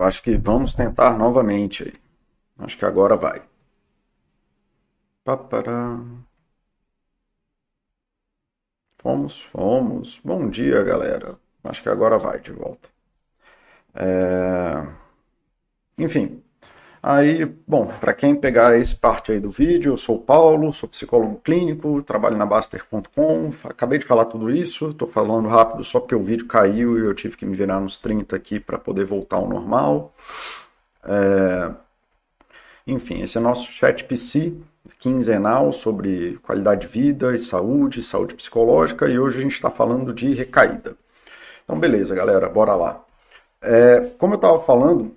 Acho 0.00 0.22
que 0.24 0.36
vamos 0.36 0.74
tentar 0.74 1.16
novamente 1.16 1.84
aí. 1.84 1.92
Acho 2.58 2.78
que 2.78 2.84
agora 2.84 3.16
vai. 3.16 3.42
Papará. 5.24 5.78
Fomos, 8.98 9.40
fomos. 9.42 10.20
Bom 10.22 10.48
dia, 10.48 10.84
galera. 10.84 11.36
Acho 11.64 11.82
que 11.82 11.88
agora 11.88 12.16
vai 12.16 12.38
de 12.40 12.52
volta. 12.52 12.88
É... 13.94 14.86
Enfim, 15.98 16.42
Aí, 17.02 17.44
bom, 17.66 17.86
para 18.00 18.12
quem 18.12 18.34
pegar 18.34 18.76
esse 18.78 18.94
parte 18.96 19.30
aí 19.30 19.38
do 19.38 19.50
vídeo, 19.50 19.92
eu 19.92 19.96
sou 19.96 20.16
o 20.16 20.20
Paulo, 20.20 20.72
sou 20.72 20.88
psicólogo 20.88 21.40
clínico, 21.44 22.02
trabalho 22.02 22.36
na 22.36 22.44
Baster.com, 22.44 23.52
acabei 23.64 23.98
de 23.98 24.04
falar 24.04 24.24
tudo 24.24 24.50
isso, 24.50 24.90
estou 24.90 25.06
falando 25.06 25.48
rápido 25.48 25.84
só 25.84 26.00
porque 26.00 26.14
o 26.14 26.22
vídeo 26.22 26.46
caiu 26.46 26.98
e 26.98 27.06
eu 27.06 27.14
tive 27.14 27.36
que 27.36 27.46
me 27.46 27.56
virar 27.56 27.80
nos 27.80 27.98
30 27.98 28.34
aqui 28.34 28.58
para 28.58 28.78
poder 28.78 29.04
voltar 29.04 29.36
ao 29.36 29.48
normal. 29.48 30.12
É... 31.04 31.70
Enfim, 32.86 33.22
esse 33.22 33.38
é 33.38 33.40
nosso 33.40 33.70
chat 33.70 34.04
PC 34.04 34.54
quinzenal 34.98 35.72
sobre 35.72 36.38
qualidade 36.42 36.82
de 36.82 36.86
vida 36.86 37.34
e 37.34 37.38
saúde, 37.38 38.02
saúde 38.02 38.34
psicológica, 38.34 39.08
e 39.08 39.18
hoje 39.18 39.38
a 39.38 39.42
gente 39.42 39.54
está 39.54 39.70
falando 39.70 40.12
de 40.12 40.32
recaída. 40.32 40.96
Então, 41.64 41.78
beleza, 41.78 42.14
galera, 42.14 42.48
bora 42.48 42.74
lá. 42.74 43.04
É, 43.60 44.12
como 44.18 44.34
eu 44.34 44.36
estava 44.36 44.60
falando, 44.60 45.14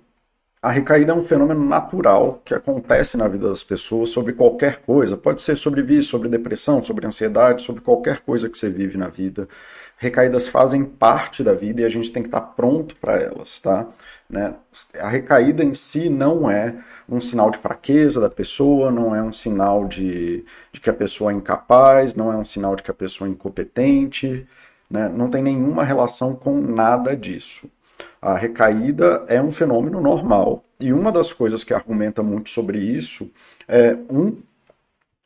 a 0.62 0.70
recaída 0.70 1.10
é 1.10 1.14
um 1.14 1.24
fenômeno 1.24 1.64
natural 1.64 2.40
que 2.44 2.54
acontece 2.54 3.16
na 3.16 3.26
vida 3.26 3.48
das 3.48 3.64
pessoas 3.64 4.10
sobre 4.10 4.32
qualquer 4.32 4.80
coisa. 4.82 5.16
Pode 5.16 5.42
ser 5.42 5.56
sobre 5.56 5.82
vício, 5.82 6.08
sobre 6.12 6.28
depressão, 6.28 6.80
sobre 6.80 7.04
ansiedade, 7.04 7.62
sobre 7.62 7.82
qualquer 7.82 8.20
coisa 8.20 8.48
que 8.48 8.56
você 8.56 8.70
vive 8.70 8.96
na 8.96 9.08
vida. 9.08 9.48
Recaídas 9.96 10.46
fazem 10.46 10.84
parte 10.84 11.42
da 11.42 11.52
vida 11.52 11.80
e 11.82 11.84
a 11.84 11.88
gente 11.88 12.12
tem 12.12 12.22
que 12.22 12.28
estar 12.28 12.40
pronto 12.40 12.94
para 12.94 13.14
elas, 13.14 13.58
tá? 13.58 13.88
Né? 14.30 14.54
A 15.00 15.08
recaída 15.08 15.64
em 15.64 15.74
si 15.74 16.08
não 16.08 16.48
é 16.48 16.76
um 17.08 17.20
sinal 17.20 17.50
de 17.50 17.58
fraqueza 17.58 18.20
da 18.20 18.30
pessoa, 18.30 18.88
não 18.88 19.16
é 19.16 19.22
um 19.22 19.32
sinal 19.32 19.88
de, 19.88 20.44
de 20.72 20.80
que 20.80 20.88
a 20.88 20.94
pessoa 20.94 21.32
é 21.32 21.34
incapaz, 21.34 22.14
não 22.14 22.32
é 22.32 22.36
um 22.36 22.44
sinal 22.44 22.76
de 22.76 22.84
que 22.84 22.90
a 22.90 22.94
pessoa 22.94 23.26
é 23.26 23.32
incompetente, 23.32 24.46
né? 24.88 25.08
não 25.08 25.28
tem 25.28 25.42
nenhuma 25.42 25.82
relação 25.82 26.36
com 26.36 26.60
nada 26.60 27.16
disso. 27.16 27.68
A 28.20 28.36
recaída 28.36 29.24
é 29.28 29.40
um 29.40 29.52
fenômeno 29.52 30.00
normal. 30.00 30.64
E 30.78 30.92
uma 30.92 31.12
das 31.12 31.32
coisas 31.32 31.64
que 31.64 31.74
argumenta 31.74 32.22
muito 32.22 32.50
sobre 32.50 32.78
isso 32.78 33.30
é 33.68 33.96
um 34.10 34.36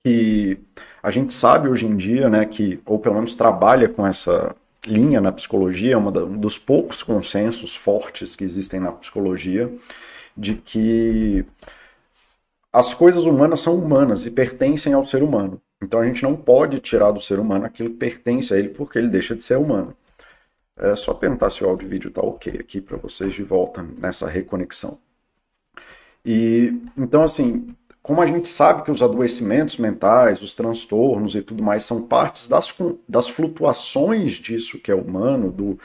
que 0.05 0.59
a 1.03 1.11
gente 1.11 1.33
sabe 1.33 1.69
hoje 1.69 1.87
em 1.87 1.97
dia, 1.97 2.29
né, 2.29 2.45
que 2.47 2.81
ou 2.87 2.99
pelo 2.99 3.17
menos 3.17 3.35
trabalha 3.35 3.89
com 3.89 4.07
essa 4.07 4.55
linha 4.87 5.21
na 5.21 5.33
psicologia, 5.33 5.95
é 5.95 5.97
um 5.97 6.39
dos 6.39 6.59
poucos 6.59 7.03
consensos 7.03 7.75
fortes 7.75 8.37
que 8.37 8.45
existem 8.45 8.79
na 8.79 8.93
psicologia, 8.93 9.73
de 10.37 10.55
que 10.55 11.45
as 12.73 12.95
coisas 12.95 13.25
humanas 13.25 13.61
são 13.61 13.75
humanas 13.75 14.27
e 14.27 14.31
pertencem 14.31 14.93
ao 14.93 15.05
ser 15.07 15.23
humano. 15.23 15.61
Então 15.83 16.01
a 16.01 16.05
gente 16.05 16.23
não 16.23 16.37
pode 16.37 16.79
tirar 16.79 17.11
do 17.11 17.21
ser 17.21 17.39
humano 17.39 17.65
aquilo 17.65 17.91
que 17.91 17.97
pertence 17.97 18.53
a 18.53 18.59
ele 18.59 18.69
porque 18.69 18.99
ele 18.99 19.09
deixa 19.09 19.35
de 19.35 19.43
ser 19.43 19.57
humano. 19.59 19.95
É 20.79 20.95
só 20.95 21.15
perguntar 21.15 21.51
se 21.51 21.65
o 21.65 21.69
áudio 21.69 21.87
e 21.87 21.89
vídeo 21.89 22.09
está 22.09 22.21
ok 22.21 22.53
aqui 22.61 22.81
para 22.81 22.97
vocês 22.99 23.33
de 23.33 23.43
volta 23.43 23.83
nessa 23.83 24.29
reconexão. 24.29 24.99
E 26.25 26.73
então 26.97 27.23
assim, 27.23 27.75
como 28.03 28.21
a 28.21 28.27
gente 28.27 28.49
sabe 28.49 28.85
que 28.85 28.91
os 28.91 29.03
adoecimentos 29.03 29.79
mentais, 29.79 30.43
os 30.43 30.55
transtornos 30.55 31.35
e 31.35 31.43
tudo 31.43 31.63
mais 31.63 31.85
são 31.85 32.03
partes 32.03 32.47
das, 32.47 32.75
das 33.09 33.29
flutuações 33.29 34.35
disso 34.35 34.79
que 34.79 34.91
é 34.91 34.95
humano, 34.95 35.51
do, 35.51 35.79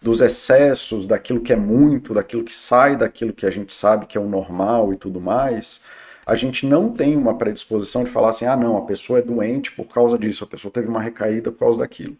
dos 0.00 0.20
excessos, 0.20 1.06
daquilo 1.06 1.40
que 1.40 1.52
é 1.52 1.56
muito, 1.56 2.14
daquilo 2.14 2.44
que 2.44 2.54
sai 2.54 2.96
daquilo 2.96 3.32
que 3.32 3.46
a 3.46 3.50
gente 3.50 3.72
sabe 3.72 4.06
que 4.06 4.16
é 4.16 4.20
o 4.20 4.28
normal 4.28 4.92
e 4.92 4.96
tudo 4.96 5.20
mais, 5.20 5.80
a 6.24 6.34
gente 6.34 6.66
não 6.66 6.92
tem 6.92 7.16
uma 7.16 7.36
predisposição 7.36 8.04
de 8.04 8.10
falar 8.10 8.30
assim, 8.30 8.46
ah 8.46 8.56
não, 8.56 8.76
a 8.76 8.82
pessoa 8.86 9.18
é 9.18 9.22
doente 9.22 9.72
por 9.72 9.86
causa 9.86 10.18
disso, 10.18 10.44
a 10.44 10.46
pessoa 10.46 10.72
teve 10.72 10.88
uma 10.88 11.00
recaída 11.00 11.50
por 11.52 11.58
causa 11.60 11.78
daquilo. 11.80 12.16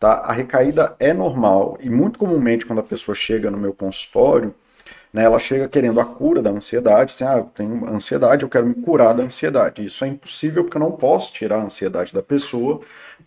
Tá? 0.00 0.14
A 0.14 0.32
recaída 0.32 0.96
é 0.98 1.12
normal 1.12 1.76
e 1.80 1.90
muito 1.90 2.18
comumente 2.18 2.64
quando 2.64 2.78
a 2.78 2.82
pessoa 2.82 3.14
chega 3.14 3.50
no 3.50 3.58
meu 3.58 3.74
consultório, 3.74 4.54
né, 5.12 5.24
ela 5.24 5.38
chega 5.38 5.68
querendo 5.68 6.00
a 6.00 6.04
cura 6.06 6.40
da 6.40 6.50
ansiedade, 6.50 7.12
assim, 7.12 7.24
ah, 7.24 7.38
eu 7.38 7.44
tenho 7.54 7.86
ansiedade, 7.88 8.42
eu 8.42 8.48
quero 8.48 8.66
me 8.66 8.74
curar 8.74 9.12
da 9.14 9.24
ansiedade. 9.24 9.84
Isso 9.84 10.04
é 10.04 10.08
impossível 10.08 10.64
porque 10.64 10.76
eu 10.78 10.80
não 10.80 10.92
posso 10.92 11.32
tirar 11.34 11.58
a 11.58 11.64
ansiedade 11.64 12.14
da 12.14 12.22
pessoa, 12.22 12.80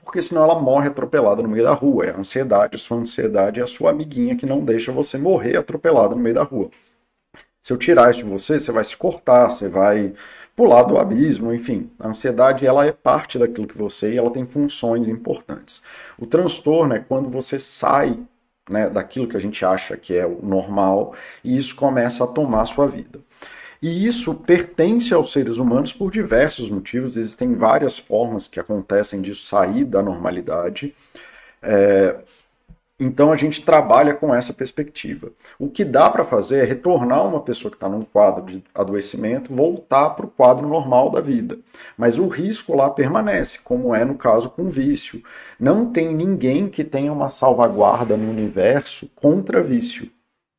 porque 0.03 0.22
senão 0.22 0.44
ela 0.44 0.59
morre 0.59 0.88
atropelada 0.88 1.44
no 1.44 1.50
meio 1.50 1.63
da 1.63 1.73
rua. 1.73 2.06
É 2.06 2.09
a 2.11 2.17
ansiedade, 2.17 2.75
a 2.75 2.79
sua 2.79 2.97
ansiedade 2.97 3.59
é 3.59 3.63
a 3.63 3.67
sua 3.67 3.91
amiguinha 3.91 4.35
que 4.35 4.45
não 4.45 4.63
deixa 4.66 4.91
você 4.91 5.17
morrer 5.17 5.57
atropelada 5.57 6.16
no 6.16 6.22
meio 6.22 6.35
da 6.35 6.44
rua. 6.44 6.72
Se 7.61 7.72
eu 7.72 7.78
tirar 7.78 8.11
isso 8.11 8.19
de 8.19 8.25
você, 8.25 8.59
você 8.59 8.72
vai 8.72 8.84
se 8.84 8.97
cortar, 8.97 9.51
você 9.51 9.67
vai 9.69 10.13
pular 10.56 10.84
do 10.84 10.97
abismo, 10.97 11.53
enfim. 11.53 11.90
A 12.00 12.09
ansiedade 12.09 12.66
ela 12.66 12.86
é 12.86 12.91
parte 12.91 13.38
daquilo 13.40 13.68
que 13.68 13.78
você 13.78 14.14
e 14.14 14.18
ela 14.18 14.31
tem 14.31 14.46
funções 14.46 15.08
importantes. 15.08 15.81
O 16.18 16.25
transtorno 16.25 16.94
é 16.94 17.00
quando 17.00 17.30
você 17.30 17.58
sai 17.59 18.19
né, 18.69 18.90
daquilo 18.90 19.28
que 19.28 19.38
a 19.38 19.40
gente 19.40 19.66
acha 19.66 19.97
que 19.97 20.16
é 20.16 20.25
o 20.25 20.40
normal 20.41 21.16
e 21.44 21.58
isso 21.58 21.75
começa 21.75 22.24
a 22.24 22.28
tomar 22.28 22.62
a 22.62 22.66
sua 22.66 22.88
vida. 22.88 23.19
E 23.81 24.06
isso 24.06 24.34
pertence 24.34 25.14
aos 25.14 25.34
seres 25.34 25.58
humanos 25.58 25.91
por 25.91 26.09
diversos 26.09 26.70
motivos, 26.70 27.18
existem 27.18 27.53
várias 27.53 27.97
formas 27.97 28.47
que 28.47 28.58
acontecem 28.58 29.22
de 29.22 29.35
sair 29.35 29.84
da 29.84 30.02
normalidade. 30.02 30.96
É, 31.62 32.16
então 33.03 33.31
a 33.31 33.36
gente 33.36 33.62
trabalha 33.64 34.14
com 34.14 34.34
essa 34.34 34.53
perspectiva. 34.53 35.31
O 35.59 35.69
que 35.69 35.84
dá 35.84 36.09
para 36.09 36.24
fazer 36.24 36.64
é 36.64 36.64
retornar 36.64 37.28
uma 37.28 37.41
pessoa 37.41 37.69
que 37.69 37.75
está 37.75 37.90
num 37.90 38.03
quadro 38.03 38.46
de 38.46 38.64
adoecimento, 38.74 39.53
voltar 39.53 40.12
para 40.12 40.25
o 40.25 40.30
quadro 40.30 40.68
normal 40.68 41.09
da 41.09 41.19
vida. 41.19 41.59
Mas 41.97 42.18
o 42.18 42.28
risco 42.28 42.75
lá 42.75 42.90
permanece, 42.90 43.59
como 43.64 43.94
é 43.94 44.06
no 44.06 44.16
caso 44.16 44.50
com 44.50 44.69
vício. 44.69 45.22
Não 45.59 45.91
tem 45.91 46.16
ninguém 46.16 46.69
que 46.69 46.84
tenha 46.84 47.12
uma 47.12 47.30
salvaguarda 47.30 48.16
no 48.16 48.30
universo 48.30 49.09
contra 49.16 49.62
vício. 49.62 50.09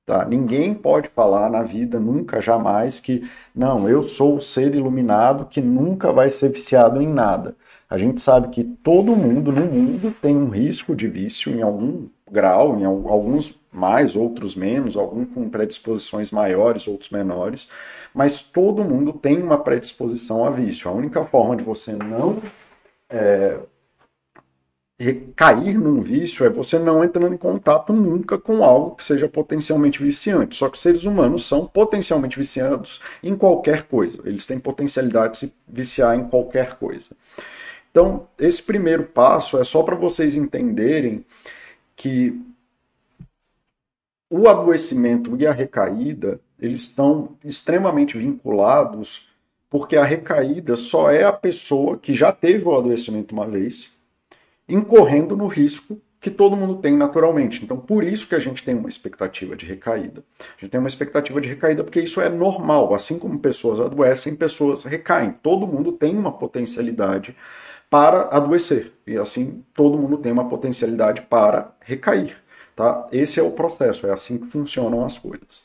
Tá? 0.07 0.23
Ninguém 0.27 0.75
pode 0.75 1.09
falar 1.09 1.49
na 1.49 1.63
vida, 1.63 1.99
nunca, 1.99 2.43
jamais, 2.43 3.01
que 3.01 3.27
não, 3.55 3.89
eu 3.89 4.03
sou 4.03 4.37
o 4.37 4.43
ser 4.43 4.75
iluminado 4.75 5.47
que 5.47 5.63
nunca 5.63 6.13
vai 6.13 6.29
ser 6.29 6.51
viciado 6.51 7.01
em 7.01 7.09
nada. 7.09 7.57
A 7.89 7.97
gente 7.97 8.21
sabe 8.21 8.49
que 8.49 8.65
todo 8.65 9.17
mundo 9.17 9.53
no 9.53 9.65
mundo 9.65 10.15
tem 10.21 10.37
um 10.37 10.49
risco 10.49 10.95
de 10.95 11.07
vício 11.07 11.53
em 11.55 11.63
algum 11.63 12.09
grau, 12.35 12.79
em 12.79 12.85
alguns 12.85 13.59
mais, 13.73 14.17
outros 14.17 14.55
menos, 14.57 14.97
alguns 14.97 15.29
com 15.33 15.49
predisposições 15.49 16.31
maiores, 16.31 16.87
outros 16.87 17.11
menores, 17.11 17.69
mas 18.13 18.43
todo 18.43 18.85
mundo 18.85 19.13
tem 19.13 19.41
uma 19.41 19.59
predisposição 19.59 20.45
a 20.45 20.51
vício. 20.51 20.91
A 20.91 20.93
única 20.93 21.25
forma 21.25 21.57
de 21.57 21.65
você 21.65 21.93
não 21.93 22.43
é, 23.09 23.59
cair 25.35 25.77
num 25.77 26.01
vício 26.01 26.47
é 26.47 26.51
você 26.51 26.79
não 26.79 27.03
entrando 27.03 27.35
em 27.35 27.39
contato 27.39 27.93
nunca 27.93 28.39
com 28.39 28.63
algo 28.63 28.97
que 28.97 29.05
seja 29.05 29.29
potencialmente 29.29 30.03
viciante. 30.03 30.57
Só 30.57 30.69
que 30.69 30.79
seres 30.79 31.05
humanos 31.05 31.45
são 31.45 31.67
potencialmente 31.67 32.39
viciados 32.39 33.01
em 33.23 33.37
qualquer 33.37 33.85
coisa. 33.85 34.21
Eles 34.25 34.47
têm 34.47 34.59
potencialidade 34.59 35.33
de 35.33 35.39
se 35.39 35.55
viciar 35.67 36.17
em 36.17 36.25
qualquer 36.29 36.77
coisa. 36.77 37.11
Então, 37.91 38.27
esse 38.39 38.63
primeiro 38.63 39.05
passo 39.05 39.59
é 39.59 39.65
só 39.65 39.83
para 39.83 39.95
vocês 39.97 40.37
entenderem 40.37 41.25
que 41.97 42.41
o 44.31 44.49
adoecimento 44.49 45.37
e 45.37 45.47
a 45.47 45.53
recaída 45.53 46.41
eles 46.59 46.83
estão 46.83 47.37
extremamente 47.45 48.17
vinculados 48.17 49.29
porque 49.69 49.97
a 49.97 50.05
recaída 50.05 50.77
só 50.77 51.11
é 51.11 51.25
a 51.25 51.33
pessoa 51.33 51.99
que 51.99 52.15
já 52.15 52.31
teve 52.33 52.65
o 52.65 52.75
adoecimento 52.75 53.35
uma 53.35 53.47
vez 53.47 53.91
incorrendo 54.69 55.37
no 55.37 55.47
risco 55.47 56.01
que 56.25 56.31
todo 56.31 56.57
mundo 56.57 56.77
tem 56.77 56.97
naturalmente. 56.97 57.63
Então, 57.63 57.77
por 57.77 58.03
isso 58.03 58.27
que 58.27 58.35
a 58.35 58.39
gente 58.39 58.65
tem 58.65 58.75
uma 58.75 58.89
expectativa 58.89 59.55
de 59.55 59.67
recaída. 59.67 60.25
A 60.41 60.61
gente 60.61 60.71
tem 60.71 60.81
uma 60.81 60.89
expectativa 60.89 61.39
de 61.39 61.49
recaída 61.51 61.85
porque 61.85 62.01
isso 62.01 62.19
é 62.19 62.31
normal. 62.31 62.95
Assim 62.95 63.19
como 63.19 63.39
pessoas 63.39 63.79
adoecem, 63.79 64.35
pessoas 64.35 64.85
recaem. 64.85 65.35
Todo 65.43 65.67
mundo 65.67 65.93
tem 65.93 66.17
uma 66.17 66.33
potencialidade 66.33 67.37
para 67.95 68.23
adoecer. 68.37 68.93
E 69.07 69.17
assim 69.17 69.65
todo 69.73 69.97
mundo 69.97 70.19
tem 70.19 70.33
uma 70.33 70.49
potencialidade 70.49 71.23
para 71.23 71.77
recair. 71.79 72.37
Tá? 72.75 73.07
Esse 73.13 73.39
é 73.39 73.43
o 73.45 73.53
processo, 73.53 74.05
é 74.05 74.13
assim 74.13 74.37
que 74.37 74.49
funcionam 74.49 75.05
as 75.05 75.17
coisas. 75.17 75.63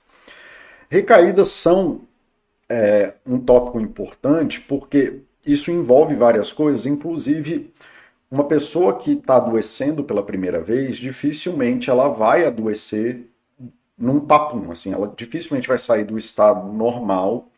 Recaídas 0.87 1.47
são 1.47 2.01
é, 2.69 3.15
um 3.25 3.39
tópico 3.39 3.79
importante 3.79 4.61
porque 4.61 5.21
isso 5.43 5.71
envolve 5.71 6.13
várias 6.13 6.51
coisas, 6.51 6.85
inclusive 6.85 7.73
uma 8.29 8.43
pessoa 8.43 8.95
que 8.95 9.13
está 9.13 9.37
adoecendo 9.37 10.03
pela 10.03 10.21
primeira 10.21 10.61
vez, 10.61 10.97
dificilmente 10.97 11.89
ela 11.89 12.09
vai 12.09 12.45
adoecer 12.45 13.27
num 13.97 14.19
papum, 14.19 14.71
assim, 14.71 14.93
ela 14.93 15.11
dificilmente 15.17 15.67
vai 15.67 15.79
sair 15.79 16.03
do 16.03 16.15
estado 16.15 16.71
normal 16.71 17.48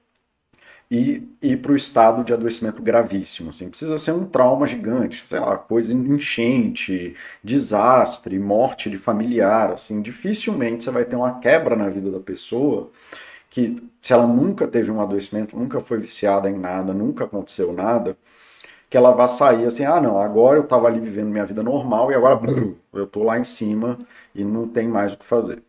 e 0.92 1.26
ir 1.42 1.58
para 1.62 1.72
o 1.72 1.76
estado 1.76 2.22
de 2.22 2.34
adoecimento 2.34 2.82
gravíssimo. 2.82 3.50
Assim. 3.50 3.70
Precisa 3.70 3.98
ser 3.98 4.12
um 4.12 4.26
trauma 4.26 4.68
gigante, 4.68 5.24
sei 5.26 5.40
lá, 5.40 5.56
coisa 5.58 5.94
enchente, 5.94 7.16
desastre, 7.42 8.38
morte 8.38 8.90
de 8.90 8.98
familiar. 8.98 9.72
Assim. 9.72 10.02
Dificilmente 10.02 10.84
você 10.84 10.92
vai 10.92 11.06
ter 11.06 11.16
uma 11.16 11.40
quebra 11.40 11.78
na 11.78 11.88
vida 11.88 12.12
da 12.12 12.20
pessoa 12.20 12.92
que 13.50 13.82
se 14.02 14.14
ela 14.14 14.28
nunca 14.28 14.68
teve 14.68 14.92
um 14.92 15.02
adoecimento, 15.02 15.58
nunca 15.58 15.82
foi 15.82 16.00
viciada 16.00 16.50
em 16.50 16.58
nada, 16.58 16.94
nunca 16.94 17.26
aconteceu 17.26 17.74
nada, 17.74 18.18
que 18.90 18.98
ela 18.98 19.12
vá 19.12 19.28
sair 19.28 19.66
assim, 19.66 19.86
ah 19.86 20.02
não, 20.02 20.20
agora 20.20 20.58
eu 20.58 20.64
estava 20.64 20.88
ali 20.88 21.00
vivendo 21.00 21.30
minha 21.30 21.46
vida 21.46 21.64
normal 21.64 22.12
e 22.12 22.16
agora 22.16 22.36
brrr, 22.36 22.76
eu 22.94 23.06
estou 23.06 23.24
lá 23.24 23.38
em 23.40 23.44
cima 23.44 24.00
e 24.36 24.44
não 24.44 24.68
tem 24.68 24.88
mais 24.88 25.14
o 25.14 25.18
que 25.18 25.26
fazer. 25.26 25.64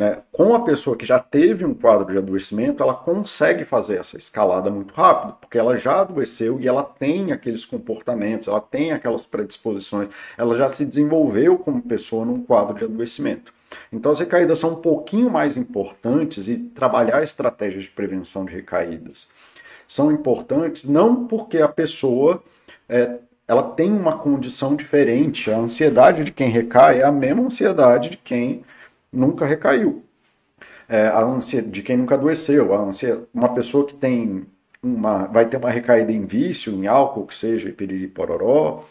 Né? 0.00 0.22
Com 0.32 0.54
a 0.54 0.64
pessoa 0.64 0.96
que 0.96 1.04
já 1.04 1.18
teve 1.18 1.62
um 1.62 1.74
quadro 1.74 2.10
de 2.10 2.16
adoecimento, 2.16 2.82
ela 2.82 2.94
consegue 2.94 3.66
fazer 3.66 3.98
essa 3.98 4.16
escalada 4.16 4.70
muito 4.70 4.94
rápido, 4.94 5.34
porque 5.38 5.58
ela 5.58 5.76
já 5.76 6.00
adoeceu 6.00 6.58
e 6.58 6.66
ela 6.66 6.82
tem 6.82 7.32
aqueles 7.32 7.66
comportamentos, 7.66 8.48
ela 8.48 8.62
tem 8.62 8.92
aquelas 8.92 9.26
predisposições, 9.26 10.08
ela 10.38 10.56
já 10.56 10.70
se 10.70 10.86
desenvolveu 10.86 11.58
como 11.58 11.82
pessoa 11.82 12.24
num 12.24 12.42
quadro 12.42 12.78
de 12.78 12.84
adoecimento. 12.84 13.52
Então 13.92 14.10
as 14.10 14.18
recaídas 14.18 14.58
são 14.58 14.70
um 14.70 14.76
pouquinho 14.76 15.28
mais 15.28 15.58
importantes 15.58 16.48
e 16.48 16.56
trabalhar 16.56 17.22
estratégias 17.22 17.84
de 17.84 17.90
prevenção 17.90 18.46
de 18.46 18.54
recaídas 18.54 19.28
são 19.86 20.10
importantes 20.10 20.84
não 20.84 21.26
porque 21.26 21.58
a 21.58 21.68
pessoa 21.68 22.42
é, 22.88 23.18
ela 23.46 23.64
tem 23.64 23.90
uma 23.92 24.16
condição 24.16 24.76
diferente. 24.76 25.50
A 25.50 25.58
ansiedade 25.58 26.22
de 26.22 26.30
quem 26.30 26.48
recai 26.48 27.00
é 27.00 27.04
a 27.04 27.10
mesma 27.10 27.42
ansiedade 27.42 28.10
de 28.10 28.16
quem 28.16 28.62
nunca 29.12 29.46
recaiu. 29.46 30.04
É, 30.88 31.06
a 31.06 31.22
ansiedade 31.22 31.72
de 31.72 31.82
quem 31.82 31.96
nunca 31.96 32.14
adoeceu. 32.14 32.74
A 32.74 32.78
ansiedade, 32.82 33.26
uma 33.32 33.54
pessoa 33.54 33.86
que 33.86 33.94
tem 33.94 34.46
uma, 34.82 35.26
vai 35.26 35.48
ter 35.48 35.56
uma 35.56 35.70
recaída 35.70 36.12
em 36.12 36.24
vício, 36.24 36.72
em 36.72 36.86
álcool, 36.86 37.26
que 37.26 37.34
seja 37.34 37.70
piriri 37.72 38.08
pororó, 38.08 38.84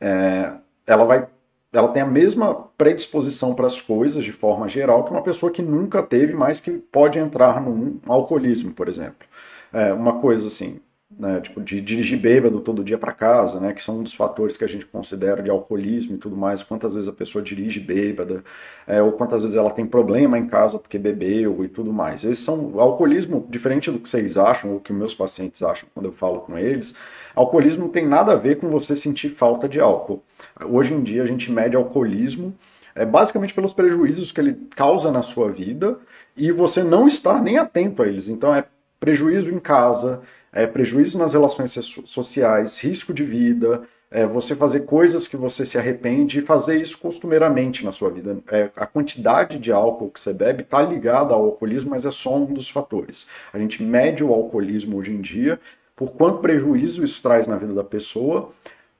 é, 0.00 0.52
ela 0.86 1.04
vai 1.04 1.28
ela 1.72 1.88
tem 1.88 2.02
a 2.02 2.06
mesma 2.06 2.54
predisposição 2.76 3.54
para 3.54 3.66
as 3.66 3.80
coisas 3.80 4.24
de 4.24 4.32
forma 4.32 4.68
geral 4.68 5.04
que 5.04 5.10
uma 5.12 5.22
pessoa 5.22 5.52
que 5.52 5.62
nunca 5.62 6.02
teve, 6.02 6.34
mas 6.34 6.58
que 6.60 6.72
pode 6.72 7.18
entrar 7.18 7.60
num 7.60 8.00
alcoolismo, 8.06 8.72
por 8.72 8.88
exemplo. 8.88 9.26
É, 9.72 9.92
uma 9.92 10.20
coisa 10.20 10.48
assim, 10.48 10.80
né, 11.18 11.40
tipo, 11.40 11.60
de 11.60 11.80
dirigir 11.80 12.18
bêbado 12.18 12.60
todo 12.60 12.84
dia 12.84 12.96
para 12.96 13.12
casa, 13.12 13.58
né, 13.58 13.72
que 13.72 13.82
são 13.82 13.98
um 13.98 14.02
dos 14.02 14.14
fatores 14.14 14.56
que 14.56 14.64
a 14.64 14.68
gente 14.68 14.86
considera 14.86 15.42
de 15.42 15.50
alcoolismo 15.50 16.14
e 16.14 16.18
tudo 16.18 16.36
mais, 16.36 16.62
quantas 16.62 16.94
vezes 16.94 17.08
a 17.08 17.12
pessoa 17.12 17.42
dirige 17.42 17.80
bêbada, 17.80 18.44
é, 18.86 19.02
ou 19.02 19.12
quantas 19.12 19.42
vezes 19.42 19.56
ela 19.56 19.70
tem 19.70 19.84
problema 19.84 20.38
em 20.38 20.46
casa 20.46 20.78
porque 20.78 20.98
bebeu 20.98 21.64
e 21.64 21.68
tudo 21.68 21.92
mais. 21.92 22.22
Esses 22.24 22.44
são, 22.44 22.78
alcoolismo, 22.78 23.46
diferente 23.50 23.90
do 23.90 23.98
que 23.98 24.08
vocês 24.08 24.36
acham, 24.36 24.72
ou 24.72 24.80
que 24.80 24.92
meus 24.92 25.14
pacientes 25.14 25.62
acham 25.62 25.88
quando 25.92 26.06
eu 26.06 26.12
falo 26.12 26.40
com 26.40 26.56
eles, 26.56 26.94
alcoolismo 27.34 27.84
não 27.84 27.90
tem 27.90 28.06
nada 28.06 28.32
a 28.32 28.36
ver 28.36 28.58
com 28.58 28.68
você 28.68 28.94
sentir 28.94 29.30
falta 29.30 29.68
de 29.68 29.80
álcool. 29.80 30.22
Hoje 30.64 30.94
em 30.94 31.02
dia 31.02 31.22
a 31.22 31.26
gente 31.26 31.50
mede 31.50 31.76
alcoolismo 31.76 32.54
é, 32.94 33.04
basicamente 33.04 33.54
pelos 33.54 33.72
prejuízos 33.72 34.32
que 34.32 34.40
ele 34.40 34.54
causa 34.76 35.10
na 35.10 35.22
sua 35.22 35.50
vida 35.50 35.98
e 36.36 36.52
você 36.52 36.82
não 36.82 37.06
estar 37.08 37.42
nem 37.42 37.58
atento 37.58 38.02
a 38.02 38.06
eles. 38.06 38.28
Então 38.28 38.54
é 38.54 38.64
prejuízo 38.98 39.50
em 39.50 39.58
casa, 39.58 40.20
é, 40.52 40.66
prejuízo 40.66 41.18
nas 41.18 41.32
relações 41.32 41.72
sociais, 42.06 42.78
risco 42.78 43.14
de 43.14 43.24
vida, 43.24 43.82
é, 44.10 44.26
você 44.26 44.56
fazer 44.56 44.80
coisas 44.80 45.28
que 45.28 45.36
você 45.36 45.64
se 45.64 45.78
arrepende 45.78 46.40
e 46.40 46.42
fazer 46.42 46.80
isso 46.80 46.98
costumeiramente 46.98 47.84
na 47.84 47.92
sua 47.92 48.10
vida. 48.10 48.38
É, 48.50 48.70
a 48.74 48.86
quantidade 48.86 49.58
de 49.58 49.70
álcool 49.70 50.10
que 50.10 50.20
você 50.20 50.32
bebe 50.32 50.62
está 50.62 50.82
ligada 50.82 51.32
ao 51.32 51.44
alcoolismo, 51.44 51.90
mas 51.90 52.04
é 52.04 52.10
só 52.10 52.36
um 52.36 52.46
dos 52.46 52.68
fatores. 52.68 53.26
A 53.52 53.58
gente 53.58 53.82
mede 53.82 54.24
o 54.24 54.32
alcoolismo 54.32 54.96
hoje 54.96 55.12
em 55.12 55.20
dia 55.20 55.60
por 55.94 56.12
quanto 56.12 56.38
prejuízo 56.38 57.04
isso 57.04 57.22
traz 57.22 57.46
na 57.46 57.56
vida 57.56 57.74
da 57.74 57.84
pessoa, 57.84 58.50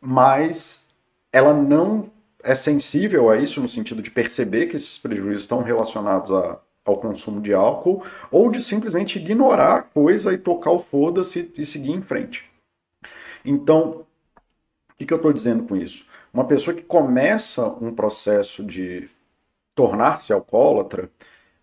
mas 0.00 0.86
ela 1.32 1.54
não 1.54 2.10
é 2.42 2.54
sensível 2.54 3.30
a 3.30 3.36
isso 3.36 3.60
no 3.60 3.68
sentido 3.68 4.02
de 4.02 4.10
perceber 4.10 4.66
que 4.66 4.76
esses 4.76 4.98
prejuízos 4.98 5.42
estão 5.42 5.62
relacionados 5.62 6.30
a, 6.30 6.60
ao 6.84 6.96
consumo 6.96 7.40
de 7.40 7.52
álcool, 7.52 8.04
ou 8.30 8.50
de 8.50 8.62
simplesmente 8.62 9.18
ignorar 9.18 9.76
a 9.76 9.82
coisa 9.82 10.32
e 10.32 10.38
tocar 10.38 10.70
o 10.70 10.80
foda-se 10.80 11.52
e 11.56 11.64
seguir 11.66 11.92
em 11.92 12.02
frente. 12.02 12.44
Então, 13.44 14.04
o 14.90 14.94
que, 14.96 15.06
que 15.06 15.12
eu 15.12 15.16
estou 15.16 15.32
dizendo 15.32 15.64
com 15.64 15.76
isso? 15.76 16.06
Uma 16.32 16.44
pessoa 16.44 16.74
que 16.74 16.82
começa 16.82 17.66
um 17.66 17.94
processo 17.94 18.64
de 18.64 19.08
tornar-se 19.74 20.32
alcoólatra, 20.32 21.10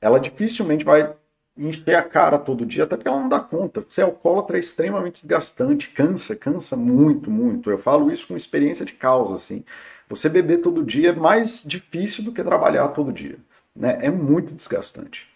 ela 0.01 0.19
dificilmente 0.19 0.83
vai 0.83 1.13
encher 1.57 1.95
a 1.95 2.03
cara 2.03 2.37
todo 2.37 2.65
dia, 2.65 2.83
até 2.83 2.95
porque 2.95 3.07
ela 3.07 3.19
não 3.19 3.29
dá 3.29 3.39
conta. 3.39 3.85
Ser 3.89 4.03
alcoólatra 4.03 4.57
é 4.57 4.59
extremamente 4.59 5.21
desgastante, 5.21 5.89
cansa, 5.89 6.35
cansa 6.35 6.75
muito, 6.75 7.31
muito. 7.31 7.69
Eu 7.71 7.79
falo 7.79 8.11
isso 8.11 8.27
com 8.27 8.35
experiência 8.35 8.85
de 8.85 8.93
causa, 8.93 9.35
assim. 9.35 9.63
Você 10.09 10.29
beber 10.29 10.61
todo 10.61 10.83
dia 10.83 11.09
é 11.09 11.13
mais 11.13 11.63
difícil 11.63 12.23
do 12.23 12.31
que 12.31 12.43
trabalhar 12.43 12.89
todo 12.89 13.11
dia 13.11 13.39
né, 13.77 13.99
é 14.01 14.09
muito 14.09 14.53
desgastante. 14.53 15.29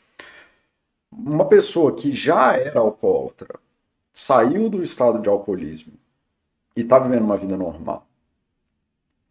Uma 1.12 1.46
pessoa 1.46 1.96
que 1.96 2.16
já 2.16 2.56
era 2.58 2.80
alcoólatra, 2.80 3.60
saiu 4.12 4.70
do 4.70 4.84
estado 4.84 5.22
de 5.22 5.30
alcoolismo 5.30 5.94
e 6.76 6.82
está 6.82 6.98
vivendo 7.00 7.24
uma 7.24 7.38
vida 7.38 7.56
normal, 7.56 8.08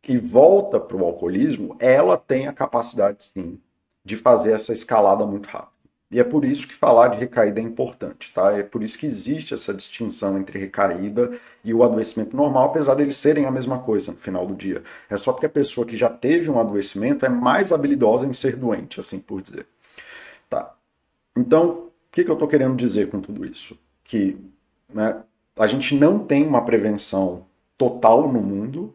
e 0.07 0.17
volta 0.17 0.81
para 0.81 0.97
o 0.97 1.05
alcoolismo, 1.05 1.77
ela 1.79 2.17
tem 2.17 2.47
a 2.47 2.53
capacidade, 2.53 3.25
sim, 3.25 3.61
de 4.05 4.17
fazer 4.17 4.53
essa 4.53 4.73
escalada 4.73 5.27
muito 5.27 5.49
rápido. 5.49 5.80
E 6.11 6.19
é 6.19 6.25
por 6.25 6.45
isso 6.45 6.67
que 6.67 6.75
falar 6.75 7.09
de 7.09 7.19
recaída 7.19 7.61
é 7.61 7.62
importante, 7.62 8.33
tá? 8.35 8.51
É 8.59 8.65
por 8.65 8.83
isso 8.83 8.99
que 8.99 9.07
existe 9.07 9.55
essa 9.55 9.73
distinção 9.73 10.37
entre 10.37 10.59
recaída 10.59 11.39
e 11.62 11.73
o 11.73 11.85
adoecimento 11.85 12.37
normal, 12.37 12.65
apesar 12.65 12.95
deles 12.95 13.17
serem 13.17 13.47
a 13.47 13.51
mesma 13.51 13.79
coisa 13.79 14.11
no 14.11 14.19
final 14.19 14.45
do 14.45 14.55
dia. 14.55 14.83
É 15.09 15.17
só 15.17 15.33
porque 15.33 15.47
a 15.47 15.51
pessoa 15.51 15.87
que 15.87 15.97
já 15.97 16.11
teve 16.11 16.51
um 16.51 16.59
adoecimento 16.59 17.25
é 17.25 17.29
mais 17.29 17.73
habilidosa 17.73 18.27
em 18.27 18.33
ser 18.33 18.57
doente, 18.57 18.99
assim 18.99 19.21
por 19.21 19.41
dizer. 19.41 19.67
Tá. 20.49 20.75
Então, 21.37 21.69
o 21.69 21.91
que, 22.11 22.25
que 22.25 22.31
eu 22.31 22.35
estou 22.35 22.49
querendo 22.49 22.75
dizer 22.75 23.09
com 23.09 23.21
tudo 23.21 23.45
isso? 23.47 23.79
Que 24.03 24.37
né, 24.93 25.23
a 25.57 25.67
gente 25.69 25.95
não 25.95 26.19
tem 26.19 26.45
uma 26.45 26.65
prevenção 26.65 27.47
total 27.79 28.31
no 28.31 28.43
mundo 28.43 28.93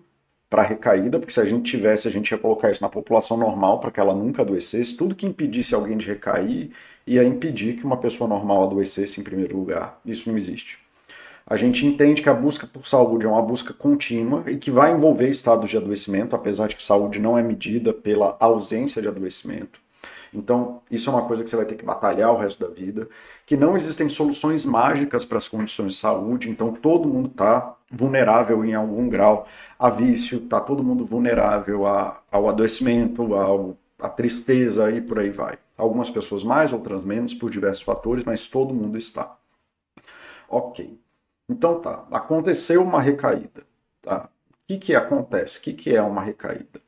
para 0.49 0.61
recaída, 0.63 1.19
porque 1.19 1.33
se 1.33 1.39
a 1.39 1.45
gente 1.45 1.69
tivesse, 1.69 2.07
a 2.07 2.11
gente 2.11 2.31
ia 2.31 2.37
colocar 2.37 2.71
isso 2.71 2.81
na 2.81 2.89
população 2.89 3.37
normal 3.37 3.79
para 3.79 3.91
que 3.91 3.99
ela 3.99 4.13
nunca 4.13 4.41
adoecesse. 4.41 4.95
Tudo 4.95 5.15
que 5.15 5.25
impedisse 5.25 5.73
alguém 5.73 5.97
de 5.97 6.05
recair 6.05 6.71
ia 7.05 7.23
impedir 7.23 7.75
que 7.75 7.83
uma 7.83 7.97
pessoa 7.97 8.27
normal 8.27 8.63
adoecesse 8.63 9.19
em 9.19 9.23
primeiro 9.23 9.57
lugar. 9.57 9.99
Isso 10.05 10.29
não 10.29 10.37
existe. 10.37 10.79
A 11.47 11.55
gente 11.55 11.85
entende 11.85 12.23
que 12.23 12.29
a 12.29 12.33
busca 12.33 12.65
por 12.65 12.87
saúde 12.87 13.25
é 13.25 13.29
uma 13.29 13.41
busca 13.41 13.71
contínua 13.71 14.43
e 14.47 14.57
que 14.57 14.71
vai 14.71 14.91
envolver 14.91 15.29
estados 15.29 15.69
de 15.69 15.77
adoecimento, 15.77 16.35
apesar 16.35 16.67
de 16.67 16.75
que 16.75 16.83
saúde 16.83 17.19
não 17.19 17.37
é 17.37 17.43
medida 17.43 17.93
pela 17.93 18.35
ausência 18.39 18.99
de 18.99 19.07
adoecimento. 19.07 19.84
Então, 20.33 20.81
isso 20.89 21.09
é 21.09 21.13
uma 21.13 21.25
coisa 21.25 21.43
que 21.43 21.49
você 21.49 21.55
vai 21.55 21.65
ter 21.65 21.75
que 21.75 21.85
batalhar 21.85 22.31
o 22.31 22.37
resto 22.37 22.67
da 22.67 22.73
vida. 22.73 23.07
Que 23.45 23.55
não 23.55 23.77
existem 23.77 24.09
soluções 24.09 24.65
mágicas 24.65 25.25
para 25.25 25.37
as 25.37 25.47
condições 25.47 25.93
de 25.93 25.99
saúde, 25.99 26.49
então 26.49 26.73
todo 26.73 27.07
mundo 27.07 27.29
está 27.29 27.75
vulnerável 27.91 28.63
em 28.65 28.73
algum 28.73 29.07
grau 29.07 29.47
a 29.79 29.89
vício, 29.89 30.39
está 30.39 30.59
todo 30.59 30.83
mundo 30.83 31.05
vulnerável 31.05 31.85
a, 31.85 32.21
ao 32.31 32.49
adoecimento, 32.49 33.33
ao, 33.35 33.77
à 33.99 34.09
tristeza 34.09 34.91
e 34.91 35.01
por 35.01 35.19
aí 35.19 35.29
vai. 35.29 35.57
Algumas 35.77 36.09
pessoas 36.09 36.43
mais, 36.43 36.73
outras 36.73 37.03
menos, 37.03 37.33
por 37.33 37.49
diversos 37.49 37.83
fatores, 37.83 38.23
mas 38.23 38.47
todo 38.47 38.73
mundo 38.73 38.97
está. 38.97 39.37
Ok. 40.49 40.99
Então 41.49 41.79
tá, 41.79 42.05
aconteceu 42.11 42.83
uma 42.83 43.01
recaída. 43.01 43.65
Tá? 44.01 44.29
O 44.51 44.67
que, 44.67 44.77
que 44.77 44.95
acontece? 44.95 45.59
O 45.59 45.61
que, 45.61 45.73
que 45.73 45.95
é 45.95 46.01
uma 46.01 46.21
recaída? 46.21 46.81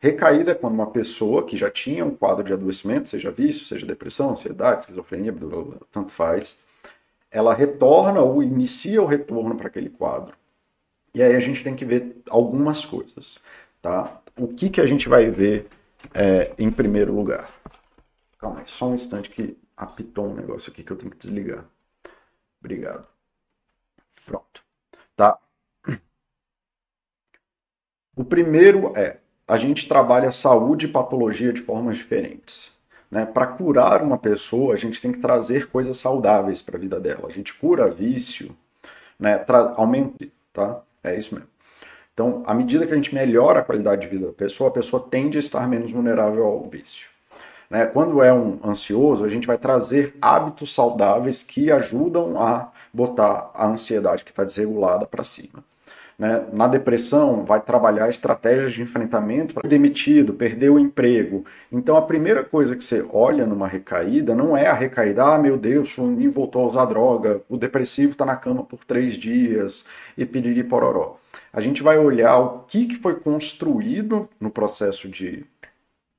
Recaída 0.00 0.52
é 0.52 0.54
quando 0.54 0.72
uma 0.72 0.90
pessoa 0.90 1.44
que 1.44 1.58
já 1.58 1.70
tinha 1.70 2.06
um 2.06 2.14
quadro 2.14 2.42
de 2.42 2.54
adoecimento, 2.54 3.10
seja 3.10 3.30
vício, 3.30 3.66
seja 3.66 3.84
depressão, 3.84 4.30
ansiedade, 4.30 4.80
esquizofrenia, 4.80 5.30
blá, 5.30 5.46
blá, 5.46 5.62
blá, 5.62 5.76
tanto 5.92 6.10
faz, 6.10 6.58
ela 7.30 7.52
retorna 7.52 8.20
ou 8.20 8.42
inicia 8.42 9.02
o 9.02 9.06
retorno 9.06 9.54
para 9.56 9.68
aquele 9.68 9.90
quadro. 9.90 10.34
E 11.14 11.22
aí 11.22 11.36
a 11.36 11.40
gente 11.40 11.62
tem 11.62 11.76
que 11.76 11.84
ver 11.84 12.16
algumas 12.30 12.82
coisas. 12.82 13.38
Tá? 13.82 14.22
O 14.38 14.48
que, 14.48 14.70
que 14.70 14.80
a 14.80 14.86
gente 14.86 15.06
vai 15.06 15.28
ver 15.30 15.68
é, 16.14 16.54
em 16.58 16.70
primeiro 16.70 17.14
lugar? 17.14 17.52
Calma 18.38 18.60
aí, 18.60 18.66
só 18.66 18.88
um 18.88 18.94
instante 18.94 19.28
que 19.28 19.58
apitou 19.76 20.28
um 20.28 20.34
negócio 20.34 20.72
aqui 20.72 20.82
que 20.82 20.90
eu 20.90 20.96
tenho 20.96 21.10
que 21.10 21.18
desligar. 21.18 21.64
Obrigado. 22.58 23.06
Pronto. 24.24 24.64
Tá? 25.14 25.38
O 28.16 28.24
primeiro 28.24 28.92
é, 28.98 29.19
a 29.50 29.56
gente 29.56 29.88
trabalha 29.88 30.30
saúde 30.30 30.86
e 30.86 30.88
patologia 30.88 31.52
de 31.52 31.60
formas 31.60 31.96
diferentes. 31.96 32.70
Né? 33.10 33.26
Para 33.26 33.48
curar 33.48 34.00
uma 34.00 34.16
pessoa, 34.16 34.74
a 34.74 34.76
gente 34.76 35.02
tem 35.02 35.10
que 35.10 35.18
trazer 35.18 35.68
coisas 35.68 35.98
saudáveis 35.98 36.62
para 36.62 36.76
a 36.76 36.80
vida 36.80 37.00
dela. 37.00 37.26
A 37.26 37.32
gente 37.32 37.52
cura 37.54 37.90
vício, 37.90 38.56
né? 39.18 39.44
aumenta, 39.76 40.28
tá? 40.52 40.80
É 41.02 41.18
isso 41.18 41.34
mesmo. 41.34 41.48
Então, 42.14 42.44
à 42.46 42.54
medida 42.54 42.86
que 42.86 42.92
a 42.92 42.96
gente 42.96 43.12
melhora 43.12 43.58
a 43.58 43.64
qualidade 43.64 44.02
de 44.02 44.06
vida 44.06 44.28
da 44.28 44.32
pessoa, 44.32 44.70
a 44.70 44.72
pessoa 44.72 45.04
tende 45.10 45.36
a 45.36 45.40
estar 45.40 45.66
menos 45.66 45.90
vulnerável 45.90 46.44
ao 46.44 46.68
vício. 46.68 47.08
Né? 47.68 47.86
Quando 47.86 48.22
é 48.22 48.32
um 48.32 48.60
ansioso, 48.64 49.24
a 49.24 49.28
gente 49.28 49.48
vai 49.48 49.58
trazer 49.58 50.16
hábitos 50.22 50.72
saudáveis 50.72 51.42
que 51.42 51.72
ajudam 51.72 52.40
a 52.40 52.70
botar 52.94 53.50
a 53.52 53.66
ansiedade 53.66 54.22
que 54.22 54.30
está 54.30 54.44
desregulada 54.44 55.06
para 55.06 55.24
cima. 55.24 55.64
Né? 56.20 56.44
Na 56.52 56.68
depressão, 56.68 57.46
vai 57.46 57.62
trabalhar 57.62 58.10
estratégias 58.10 58.74
de 58.74 58.82
enfrentamento 58.82 59.54
para 59.54 59.66
demitido, 59.66 60.34
perder 60.34 60.68
o 60.68 60.78
emprego. 60.78 61.46
Então, 61.72 61.96
a 61.96 62.02
primeira 62.02 62.44
coisa 62.44 62.76
que 62.76 62.84
você 62.84 63.02
olha 63.10 63.46
numa 63.46 63.66
recaída 63.66 64.34
não 64.34 64.54
é 64.54 64.66
a 64.66 64.74
recaída, 64.74 65.24
ah, 65.24 65.38
meu 65.38 65.56
Deus, 65.56 65.96
o 65.96 66.04
menino 66.04 66.30
voltou 66.30 66.62
a 66.62 66.68
usar 66.68 66.84
droga, 66.84 67.40
o 67.48 67.56
depressivo 67.56 68.12
está 68.12 68.26
na 68.26 68.36
cama 68.36 68.62
por 68.62 68.84
três 68.84 69.14
dias 69.14 69.86
e 70.14 70.26
piriri 70.26 70.62
pororó. 70.62 71.16
A 71.50 71.58
gente 71.62 71.82
vai 71.82 71.96
olhar 71.96 72.36
o 72.38 72.58
que, 72.68 72.84
que 72.84 72.96
foi 72.96 73.14
construído 73.18 74.28
no 74.38 74.50
processo 74.50 75.08
de 75.08 75.46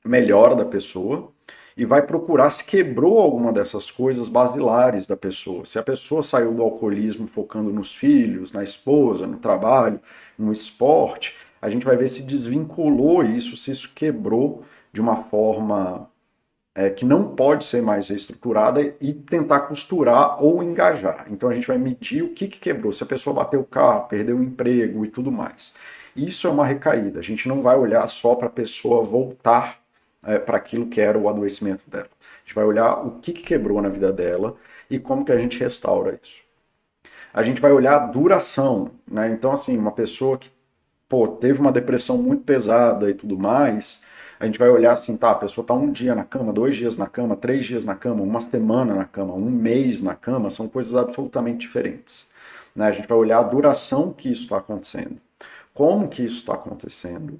melhora 0.03 0.55
da 0.55 0.65
pessoa 0.65 1.31
e 1.75 1.85
vai 1.85 2.01
procurar 2.01 2.49
se 2.49 2.63
quebrou 2.63 3.19
alguma 3.19 3.51
dessas 3.51 3.89
coisas 3.89 4.27
basilares 4.27 5.07
da 5.07 5.15
pessoa. 5.15 5.65
Se 5.65 5.79
a 5.79 5.83
pessoa 5.83 6.23
saiu 6.23 6.53
do 6.53 6.61
alcoolismo 6.61 7.27
focando 7.27 7.71
nos 7.71 7.93
filhos, 7.95 8.51
na 8.51 8.63
esposa, 8.63 9.25
no 9.25 9.37
trabalho, 9.37 9.99
no 10.37 10.51
esporte, 10.51 11.35
a 11.61 11.69
gente 11.69 11.85
vai 11.85 11.95
ver 11.95 12.09
se 12.09 12.23
desvinculou 12.23 13.23
isso, 13.23 13.55
se 13.55 13.71
isso 13.71 13.91
quebrou 13.93 14.63
de 14.91 14.99
uma 14.99 15.23
forma 15.23 16.09
é, 16.73 16.89
que 16.89 17.05
não 17.05 17.35
pode 17.35 17.65
ser 17.65 17.81
mais 17.81 18.09
reestruturada 18.09 18.95
e 18.99 19.13
tentar 19.13 19.61
costurar 19.61 20.43
ou 20.43 20.63
engajar. 20.63 21.27
Então 21.29 21.49
a 21.49 21.53
gente 21.53 21.67
vai 21.67 21.77
medir 21.77 22.23
o 22.23 22.33
que, 22.33 22.47
que 22.47 22.59
quebrou, 22.59 22.93
se 22.93 23.03
a 23.03 23.05
pessoa 23.07 23.33
bateu 23.33 23.61
o 23.61 23.65
carro, 23.65 24.07
perdeu 24.07 24.37
o 24.37 24.43
emprego 24.43 25.05
e 25.05 25.09
tudo 25.09 25.31
mais. 25.31 25.73
Isso 26.15 26.47
é 26.47 26.49
uma 26.49 26.65
recaída. 26.65 27.19
A 27.19 27.23
gente 27.23 27.47
não 27.47 27.61
vai 27.61 27.77
olhar 27.77 28.07
só 28.09 28.35
para 28.35 28.47
a 28.47 28.51
pessoa 28.51 29.03
voltar 29.03 29.80
é, 30.23 30.37
para 30.37 30.57
aquilo 30.57 30.87
que 30.87 31.01
era 31.01 31.17
o 31.17 31.29
adoecimento 31.29 31.89
dela. 31.89 32.09
A 32.21 32.43
gente 32.43 32.55
vai 32.55 32.65
olhar 32.65 33.05
o 33.05 33.19
que, 33.19 33.33
que 33.33 33.43
quebrou 33.43 33.81
na 33.81 33.89
vida 33.89 34.11
dela 34.11 34.55
e 34.89 34.99
como 34.99 35.25
que 35.25 35.31
a 35.31 35.37
gente 35.37 35.59
restaura 35.59 36.19
isso. 36.21 36.41
A 37.33 37.43
gente 37.43 37.61
vai 37.61 37.71
olhar 37.71 37.95
a 37.95 38.05
duração, 38.07 38.91
né? 39.07 39.29
Então, 39.29 39.53
assim, 39.53 39.77
uma 39.77 39.91
pessoa 39.91 40.37
que 40.37 40.49
pô, 41.11 41.27
teve 41.27 41.59
uma 41.59 41.73
depressão 41.73 42.17
muito 42.17 42.43
pesada 42.43 43.09
e 43.09 43.13
tudo 43.13 43.37
mais, 43.37 44.01
a 44.39 44.45
gente 44.45 44.57
vai 44.57 44.69
olhar 44.69 44.93
assim, 44.93 45.17
tá, 45.17 45.31
a 45.31 45.35
pessoa 45.35 45.61
está 45.61 45.73
um 45.73 45.91
dia 45.91 46.15
na 46.15 46.23
cama, 46.23 46.53
dois 46.53 46.77
dias 46.77 46.95
na 46.95 47.05
cama, 47.05 47.35
três 47.35 47.65
dias 47.65 47.83
na 47.83 47.95
cama, 47.95 48.23
uma 48.23 48.39
semana 48.39 48.95
na 48.95 49.05
cama, 49.05 49.33
um 49.33 49.51
mês 49.51 50.01
na 50.01 50.15
cama, 50.15 50.49
são 50.49 50.69
coisas 50.69 50.95
absolutamente 50.95 51.59
diferentes. 51.59 52.25
Né? 52.73 52.85
A 52.87 52.91
gente 52.91 53.09
vai 53.09 53.17
olhar 53.17 53.39
a 53.39 53.43
duração 53.43 54.13
que 54.13 54.31
isso 54.31 54.43
está 54.43 54.57
acontecendo, 54.57 55.17
como 55.73 56.07
que 56.07 56.23
isso 56.23 56.39
está 56.39 56.53
acontecendo, 56.53 57.39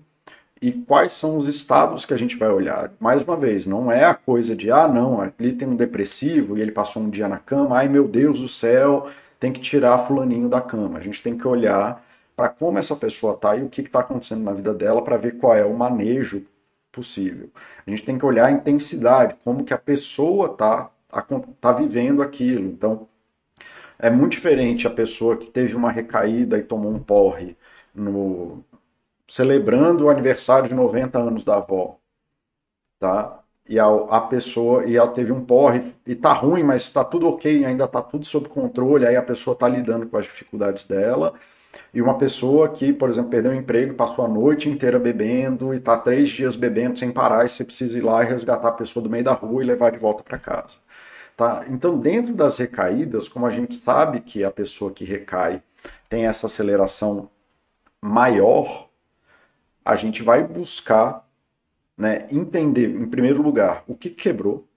e 0.62 0.72
quais 0.72 1.14
são 1.14 1.38
os 1.38 1.48
estados 1.48 2.06
que 2.06 2.14
a 2.14 2.18
gente 2.18 2.38
vai 2.38 2.50
olhar. 2.50 2.92
Mais 3.00 3.24
uma 3.24 3.36
vez, 3.36 3.66
não 3.66 3.92
é 3.92 4.06
a 4.06 4.14
coisa 4.14 4.56
de, 4.56 4.70
ah, 4.70 4.88
não, 4.88 5.20
ali 5.20 5.54
tem 5.54 5.68
um 5.68 5.76
depressivo 5.76 6.58
e 6.58 6.62
ele 6.62 6.72
passou 6.72 7.02
um 7.02 7.10
dia 7.10 7.28
na 7.28 7.38
cama, 7.38 7.78
ai 7.78 7.88
meu 7.88 8.08
Deus 8.08 8.40
do 8.40 8.48
céu, 8.48 9.10
tem 9.40 9.52
que 9.52 9.60
tirar 9.60 10.06
fulaninho 10.08 10.48
da 10.48 10.62
cama. 10.62 11.00
A 11.00 11.02
gente 11.02 11.22
tem 11.24 11.36
que 11.36 11.48
olhar 11.48 12.06
para 12.36 12.48
como 12.50 12.78
essa 12.78 12.96
pessoa 12.96 13.34
está 13.34 13.56
e 13.58 13.64
o 13.64 13.70
que 13.70 13.82
está 13.82 14.02
acontecendo 14.02 14.44
na 14.44 14.54
vida 14.54 14.74
dela 14.74 15.04
para 15.04 15.18
ver 15.18 15.38
qual 15.38 15.56
é 15.56 15.66
o 15.66 15.74
manejo 15.76 16.46
possível. 16.92 17.50
A 17.86 17.90
gente 17.90 18.04
tem 18.04 18.18
que 18.20 18.26
olhar 18.26 18.46
a 18.46 18.52
intensidade, 18.52 19.36
como 19.44 19.64
que 19.64 19.74
a 19.74 19.78
pessoa 19.78 20.52
está 20.52 20.92
tá 21.60 21.72
vivendo 21.72 22.22
aquilo. 22.22 22.68
Então, 22.68 23.08
é 23.98 24.10
muito 24.10 24.34
diferente 24.34 24.88
a 24.88 24.92
pessoa 24.92 25.38
que 25.38 25.48
teve 25.48 25.76
uma 25.76 25.92
recaída 25.92 26.58
e 26.58 26.64
tomou 26.64 26.92
um 26.92 27.00
porre 27.00 27.56
no, 27.94 28.64
celebrando 29.32 30.04
o 30.06 30.10
aniversário 30.10 30.68
de 30.68 30.76
90 30.76 31.18
anos 31.18 31.46
da 31.46 31.56
avó, 31.56 31.98
tá? 33.00 33.40
E 33.66 33.80
a, 33.80 33.86
a 33.86 34.20
pessoa, 34.20 34.84
e 34.86 34.98
ela 34.98 35.08
teve 35.08 35.32
um 35.32 35.46
porre, 35.46 35.96
e 36.06 36.14
tá 36.14 36.34
ruim, 36.34 36.64
mas 36.64 36.82
está 36.82 37.02
tudo 37.02 37.30
ok, 37.30 37.64
ainda 37.64 37.88
tá 37.88 38.02
tudo 38.02 38.26
sob 38.26 38.50
controle, 38.50 39.08
aí 39.08 39.16
a 39.16 39.24
pessoa 39.24 39.56
tá 39.56 39.70
lidando 39.70 40.06
com 40.06 40.18
as 40.18 40.26
dificuldades 40.26 40.86
dela, 40.86 41.34
e 41.94 42.02
uma 42.02 42.18
pessoa 42.18 42.68
que, 42.68 42.92
por 42.92 43.10
exemplo, 43.10 43.30
perdeu 43.30 43.54
o 43.54 43.56
emprego, 43.56 43.94
passou 43.94 44.26
a 44.26 44.28
noite 44.28 44.70
inteira 44.70 45.00
bebendo, 45.00 45.74
e 45.74 45.80
tá 45.80 45.98
três 45.98 46.30
dias 46.30 46.58
bebendo 46.58 47.00
sem 47.00 47.10
parar, 47.10 47.46
e 47.46 47.50
você 47.50 47.64
precisa 47.64 47.98
ir 47.98 48.02
lá 48.02 48.26
e 48.26 48.28
resgatar 48.28 48.68
a 48.68 48.74
pessoa 48.74 49.02
do 49.02 49.10
meio 49.10 49.24
da 49.24 49.32
rua 49.32 49.64
e 49.64 49.66
levar 49.66 49.94
de 49.94 49.98
volta 49.98 50.24
para 50.24 50.38
casa. 50.38 50.76
Tá? 51.38 51.64
Então, 51.70 51.98
dentro 51.98 52.34
das 52.34 52.58
recaídas, 52.58 53.30
como 53.30 53.46
a 53.46 53.50
gente 53.50 53.76
sabe 53.76 54.20
que 54.20 54.44
a 54.44 54.52
pessoa 54.52 54.92
que 54.92 55.06
recai 55.06 55.64
tem 56.10 56.26
essa 56.26 56.48
aceleração 56.48 57.30
maior, 58.02 58.91
a 59.84 59.96
gente 59.96 60.24
vai 60.24 60.44
buscar 60.44 61.28
né, 61.98 62.28
entender, 62.32 62.90
em 62.90 63.08
primeiro 63.08 63.42
lugar, 63.42 63.84
o 63.88 63.96
que 63.96 64.10
quebrou, 64.10 64.68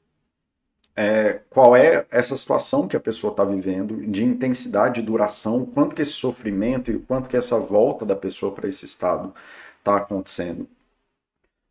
é, 0.96 1.40
qual 1.50 1.74
é 1.74 2.06
essa 2.10 2.36
situação 2.36 2.86
que 2.86 2.96
a 2.96 3.00
pessoa 3.00 3.30
está 3.30 3.44
vivendo, 3.44 4.06
de 4.06 4.24
intensidade 4.24 5.00
e 5.00 5.04
duração, 5.04 5.66
quanto 5.66 5.94
que 5.94 6.02
esse 6.02 6.12
sofrimento 6.12 6.90
e 6.90 6.98
quanto 6.98 7.28
que 7.28 7.36
essa 7.36 7.58
volta 7.58 8.04
da 8.06 8.14
pessoa 8.14 8.54
para 8.54 8.68
esse 8.68 8.84
estado 8.84 9.34
está 9.78 9.96
acontecendo. 9.96 10.68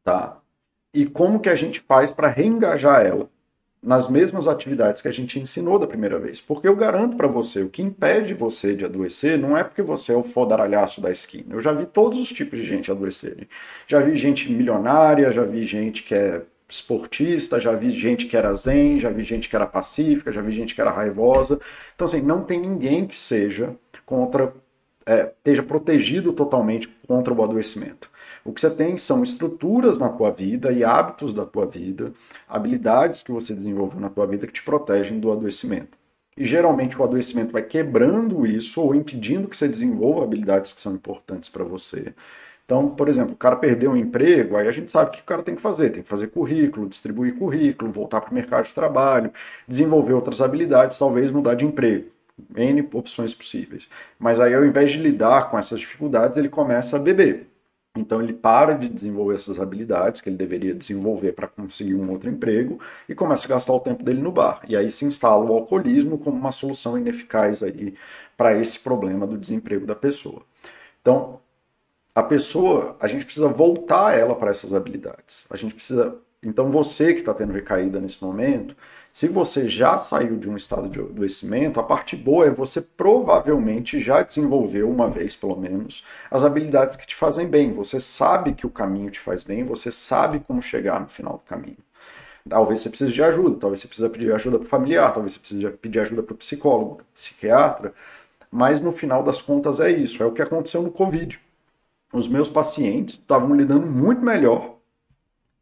Tá? 0.04 0.38
E 0.94 1.06
como 1.06 1.40
que 1.40 1.50
a 1.50 1.56
gente 1.56 1.80
faz 1.80 2.12
para 2.12 2.28
reengajar 2.28 3.06
ela 3.06 3.30
nas 3.84 4.08
mesmas 4.08 4.48
atividades 4.48 5.02
que 5.02 5.08
a 5.10 5.12
gente 5.12 5.38
ensinou 5.38 5.78
da 5.78 5.86
primeira 5.86 6.18
vez. 6.18 6.40
Porque 6.40 6.68
eu 6.68 6.76
garanto 6.76 7.18
para 7.18 7.28
você, 7.28 7.62
o 7.62 7.70
que 7.70 7.82
impede 7.82 8.34
você 8.34 8.74
de 8.74 8.86
adoecer 8.86 9.38
não 9.38 9.58
é 9.58 9.64
porque 9.64 9.82
você 9.82 10.14
é 10.14 10.16
o 10.16 10.24
fodaralhaço 10.24 11.02
da 11.02 11.12
esquina. 11.12 11.54
Eu 11.54 11.60
já 11.60 11.74
vi 11.74 11.86
todos 11.86 12.18
os 12.20 12.30
tipos 12.30 12.58
de 12.58 12.66
gente 12.66 12.90
adoecerem. 12.90 13.48
Já 13.86 14.00
vi 14.00 14.16
gente 14.18 14.50
milionária, 14.50 15.32
já 15.34 15.44
vi 15.44 15.66
gente 15.66 16.02
que 16.04 16.16
é 16.16 16.44
esportista, 16.70 17.60
já 17.60 17.74
vi 17.74 17.92
gente 17.92 18.26
que 18.26 18.38
era 18.38 18.54
zen, 18.56 19.00
já 19.00 19.10
vi 19.10 19.24
gente 19.24 19.50
que 19.50 19.56
era 19.56 19.68
pacífica, 19.68 20.32
já 20.32 20.42
vi 20.42 20.54
gente 20.54 20.74
que 20.74 20.82
era 20.82 20.90
raivosa. 20.90 21.60
Então, 21.94 22.06
assim, 22.06 22.22
não 22.22 22.44
tem 22.44 22.62
ninguém 22.62 23.06
que 23.06 23.18
seja 23.18 23.76
contra, 24.06 24.54
é, 25.06 25.32
esteja 25.38 25.62
protegido 25.62 26.32
totalmente 26.32 26.88
contra 27.06 27.34
o 27.34 27.44
adoecimento. 27.44 28.10
O 28.46 28.52
que 28.52 28.60
você 28.60 28.70
tem 28.70 28.98
são 28.98 29.24
estruturas 29.24 29.98
na 29.98 30.10
tua 30.10 30.30
vida 30.32 30.72
e 30.72 30.84
hábitos 30.84 31.34
da 31.34 31.46
tua 31.46 31.66
vida, 31.66 32.14
habilidades 32.48 33.24
que 33.24 33.32
você 33.32 33.54
desenvolveu 33.54 34.00
na 34.00 34.10
tua 34.10 34.28
vida 34.28 34.46
que 34.46 34.54
te 34.54 34.64
protegem 34.64 35.20
do 35.20 35.32
adoecimento. 35.32 35.98
E 36.36 36.46
geralmente 36.46 37.00
o 37.00 37.04
adoecimento 37.04 37.54
vai 37.54 37.62
quebrando 37.62 38.46
isso 38.46 38.82
ou 38.82 38.94
impedindo 38.94 39.48
que 39.48 39.56
você 39.56 39.68
desenvolva 39.68 40.24
habilidades 40.24 40.74
que 40.74 40.82
são 40.82 40.94
importantes 40.94 41.48
para 41.48 41.64
você. 41.64 42.14
Então, 42.66 42.90
por 42.90 43.08
exemplo, 43.08 43.34
o 43.34 43.38
cara 43.38 43.56
perdeu 43.56 43.92
um 43.92 43.98
emprego, 43.98 44.58
aí 44.58 44.68
a 44.68 44.72
gente 44.72 44.90
sabe 44.90 45.10
o 45.10 45.12
que 45.14 45.22
o 45.22 45.26
cara 45.26 45.44
tem 45.44 45.56
que 45.56 45.62
fazer. 45.62 45.92
Tem 45.92 46.02
que 46.02 46.10
fazer 46.10 46.28
currículo, 46.28 46.88
distribuir 46.88 47.38
currículo, 47.38 47.92
voltar 47.92 48.22
para 48.22 48.32
o 48.32 48.34
mercado 48.34 48.66
de 48.66 48.74
trabalho, 48.74 49.32
desenvolver 49.68 50.14
outras 50.14 50.42
habilidades, 50.42 50.98
talvez 50.98 51.30
mudar 51.32 51.56
de 51.56 51.66
emprego. 51.66 52.10
N 52.56 52.90
opções 52.94 53.34
possíveis. 53.34 53.88
Mas 54.18 54.40
aí, 54.40 54.54
ao 54.54 54.66
invés 54.66 54.92
de 54.92 54.98
lidar 54.98 55.52
com 55.52 55.58
essas 55.58 55.80
dificuldades, 55.80 56.38
ele 56.38 56.50
começa 56.50 56.96
a 56.96 57.00
beber. 57.00 57.53
Então 57.96 58.22
ele 58.22 58.34
para 58.34 58.74
de 58.74 58.90
desenvolver 58.90 59.36
essas 59.36 59.60
habilidades 59.60 60.20
que 60.20 60.28
ele 60.28 60.36
deveria 60.36 60.74
desenvolver 60.74 61.34
para 61.34 61.48
conseguir 61.48 61.94
um 61.94 62.10
outro 62.12 62.28
emprego 62.30 62.80
e 63.08 63.14
começa 63.14 63.46
a 63.46 63.50
gastar 63.50 63.74
o 63.74 63.80
tempo 63.80 64.04
dele 64.04 64.22
no 64.22 64.32
bar. 64.32 64.62
E 64.68 64.76
aí 64.76 64.90
se 64.90 65.06
instala 65.06 65.46
o 65.46 65.54
alcoolismo 65.54 66.18
como 66.18 66.36
uma 66.38 66.52
solução 66.52 66.98
ineficaz 66.98 67.62
aí 67.62 67.96
para 68.36 68.58
esse 68.58 68.80
problema 68.80 69.28
do 69.28 69.38
desemprego 69.38 69.86
da 69.86 69.96
pessoa. 69.96 70.44
Então, 71.02 71.40
a 72.16 72.24
pessoa, 72.24 72.98
a 73.00 73.08
gente 73.08 73.26
precisa 73.26 73.48
voltar 73.48 74.18
ela 74.18 74.36
para 74.36 74.52
essas 74.52 74.74
habilidades. 74.74 75.46
A 75.50 75.58
gente 75.58 75.76
precisa, 75.76 76.18
então 76.42 76.72
você 76.72 77.14
que 77.14 77.20
está 77.20 77.34
tendo 77.34 77.54
recaída 77.54 78.00
nesse 78.00 78.24
momento, 78.24 78.76
se 79.14 79.28
você 79.28 79.70
já 79.70 79.98
saiu 80.00 80.38
de 80.38 80.50
um 80.50 80.58
estado 80.58 80.90
de 80.90 81.00
adoecimento, 81.00 81.80
a 81.80 81.84
parte 81.84 82.16
boa 82.16 82.48
é 82.48 82.50
você 82.50 82.82
provavelmente 82.82 84.00
já 84.00 84.24
desenvolveu 84.24 84.90
uma 84.90 85.08
vez, 85.08 85.36
pelo 85.36 85.56
menos, 85.56 86.04
as 86.32 86.44
habilidades 86.44 86.96
que 86.96 87.06
te 87.06 87.16
fazem 87.16 87.48
bem. 87.48 87.74
Você 87.74 88.00
sabe 88.00 88.54
que 88.54 88.66
o 88.66 88.72
caminho 88.72 89.12
te 89.12 89.20
faz 89.20 89.44
bem, 89.44 89.64
você 89.64 89.92
sabe 89.92 90.40
como 90.40 90.64
chegar 90.64 91.00
no 91.00 91.08
final 91.08 91.34
do 91.34 91.44
caminho. 91.48 91.78
Talvez 92.50 92.82
você 92.82 92.90
precise 92.90 93.12
de 93.14 93.24
ajuda, 93.24 93.60
talvez 93.60 93.82
você 93.82 93.88
precise 93.88 94.10
pedir 94.10 94.34
ajuda 94.34 94.58
para 94.58 94.66
o 94.66 94.70
familiar, 94.70 95.14
talvez 95.14 95.34
você 95.34 95.40
precise 95.40 95.70
pedir 95.78 96.00
ajuda 96.00 96.24
para 96.24 96.34
o 96.34 96.38
psicólogo, 96.38 97.02
psiquiatra, 97.14 97.94
mas 98.52 98.82
no 98.82 98.92
final 98.92 99.24
das 99.24 99.42
contas 99.42 99.80
é 99.80 99.92
isso, 99.92 100.24
é 100.24 100.26
o 100.26 100.32
que 100.34 100.42
aconteceu 100.42 100.82
no 100.82 100.92
Covid. 100.92 101.40
Os 102.12 102.28
meus 102.28 102.50
pacientes 102.50 103.16
estavam 103.16 103.56
lidando 103.56 103.86
muito 103.86 104.22
melhor 104.22 104.73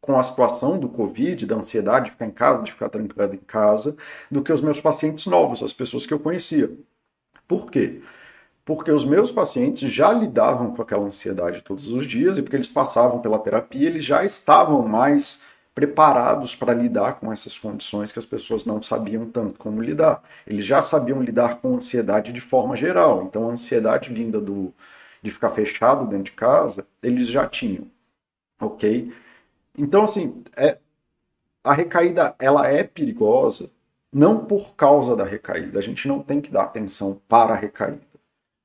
com 0.02 0.18
a 0.18 0.22
situação 0.22 0.78
do 0.78 0.88
Covid, 0.88 1.46
da 1.46 1.54
ansiedade 1.56 2.06
de 2.06 2.10
ficar 2.10 2.26
em 2.26 2.30
casa, 2.32 2.62
de 2.64 2.72
ficar 2.72 2.88
trancado 2.88 3.34
em 3.36 3.38
casa, 3.38 3.96
do 4.28 4.42
que 4.42 4.52
os 4.52 4.60
meus 4.60 4.80
pacientes 4.80 5.26
novos, 5.26 5.62
as 5.62 5.72
pessoas 5.72 6.04
que 6.04 6.12
eu 6.12 6.18
conhecia. 6.18 6.70
Por 7.46 7.70
quê? 7.70 8.02
Porque 8.64 8.90
os 8.90 9.04
meus 9.04 9.30
pacientes 9.30 9.92
já 9.92 10.12
lidavam 10.12 10.74
com 10.74 10.82
aquela 10.82 11.04
ansiedade 11.06 11.62
todos 11.62 11.88
os 11.88 12.06
dias 12.06 12.36
e 12.36 12.42
porque 12.42 12.56
eles 12.56 12.68
passavam 12.68 13.20
pela 13.20 13.38
terapia, 13.38 13.88
eles 13.88 14.04
já 14.04 14.24
estavam 14.24 14.86
mais 14.88 15.40
preparados 15.74 16.54
para 16.54 16.74
lidar 16.74 17.14
com 17.20 17.32
essas 17.32 17.56
condições 17.56 18.10
que 18.12 18.18
as 18.18 18.26
pessoas 18.26 18.66
não 18.66 18.82
sabiam 18.82 19.30
tanto 19.30 19.58
como 19.58 19.80
lidar. 19.80 20.22
Eles 20.46 20.66
já 20.66 20.82
sabiam 20.82 21.22
lidar 21.22 21.60
com 21.60 21.76
ansiedade 21.76 22.32
de 22.32 22.40
forma 22.40 22.76
geral. 22.76 23.22
Então, 23.22 23.48
a 23.48 23.52
ansiedade 23.52 24.12
vinda 24.12 24.40
do, 24.40 24.74
de 25.22 25.30
ficar 25.30 25.50
fechado 25.50 26.06
dentro 26.06 26.24
de 26.24 26.32
casa, 26.32 26.86
eles 27.02 27.28
já 27.28 27.46
tinham. 27.46 27.86
Ok? 28.60 29.12
Então, 29.76 30.04
assim, 30.04 30.42
é, 30.56 30.78
a 31.64 31.72
recaída 31.72 32.34
ela 32.38 32.66
é 32.66 32.82
perigosa 32.84 33.70
não 34.12 34.44
por 34.44 34.76
causa 34.76 35.16
da 35.16 35.24
recaída. 35.24 35.78
A 35.78 35.82
gente 35.82 36.06
não 36.06 36.22
tem 36.22 36.40
que 36.40 36.50
dar 36.50 36.64
atenção 36.64 37.20
para 37.28 37.54
a 37.54 37.56
recaída. 37.56 38.12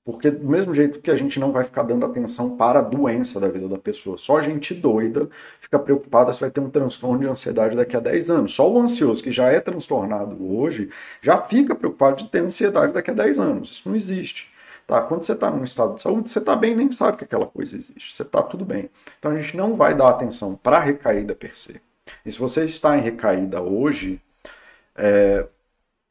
Porque 0.03 0.31
do 0.31 0.47
mesmo 0.47 0.73
jeito 0.73 1.01
que 1.01 1.11
a 1.11 1.17
gente 1.17 1.37
não 1.37 1.51
vai 1.51 1.65
ficar 1.65 1.83
dando 1.83 2.05
atenção 2.05 2.55
para 2.55 2.79
a 2.79 2.81
doença 2.81 3.41
da 3.41 3.49
vida 3.49 3.67
da 3.67 3.77
pessoa, 3.77 4.17
só 4.17 4.41
gente 4.41 4.73
doida 4.73 5.29
fica 5.59 5.77
preocupada 5.77 6.31
se 6.31 6.39
vai 6.39 6.49
ter 6.49 6.61
um 6.61 6.69
transtorno 6.69 7.19
de 7.19 7.27
ansiedade 7.27 7.75
daqui 7.75 7.95
a 7.95 7.99
10 7.99 8.29
anos. 8.29 8.53
Só 8.53 8.71
o 8.71 8.79
ansioso 8.79 9.21
que 9.21 9.33
já 9.33 9.49
é 9.49 9.59
transtornado 9.59 10.37
hoje 10.55 10.89
já 11.21 11.41
fica 11.41 11.75
preocupado 11.75 12.23
de 12.23 12.29
ter 12.29 12.39
ansiedade 12.39 12.93
daqui 12.93 13.11
a 13.11 13.13
10 13.13 13.37
anos. 13.37 13.71
Isso 13.71 13.89
não 13.89 13.97
existe. 13.97 14.49
Tá? 14.87 15.01
Quando 15.01 15.23
você 15.23 15.33
está 15.33 15.51
num 15.51 15.65
estado 15.65 15.95
de 15.95 16.01
saúde, 16.01 16.29
você 16.29 16.39
está 16.39 16.55
bem 16.55 16.73
nem 16.73 16.89
sabe 16.91 17.17
que 17.17 17.25
aquela 17.25 17.45
coisa 17.45 17.75
existe. 17.75 18.15
Você 18.15 18.23
está 18.23 18.41
tudo 18.41 18.63
bem. 18.63 18.89
Então 19.19 19.31
a 19.31 19.39
gente 19.39 19.57
não 19.57 19.75
vai 19.75 19.93
dar 19.93 20.09
atenção 20.09 20.55
para 20.55 20.77
a 20.77 20.79
recaída 20.79 21.35
per 21.35 21.57
se. 21.57 21.81
E 22.25 22.31
se 22.31 22.39
você 22.39 22.63
está 22.63 22.97
em 22.97 23.01
recaída 23.01 23.61
hoje, 23.61 24.21
é, 24.95 25.45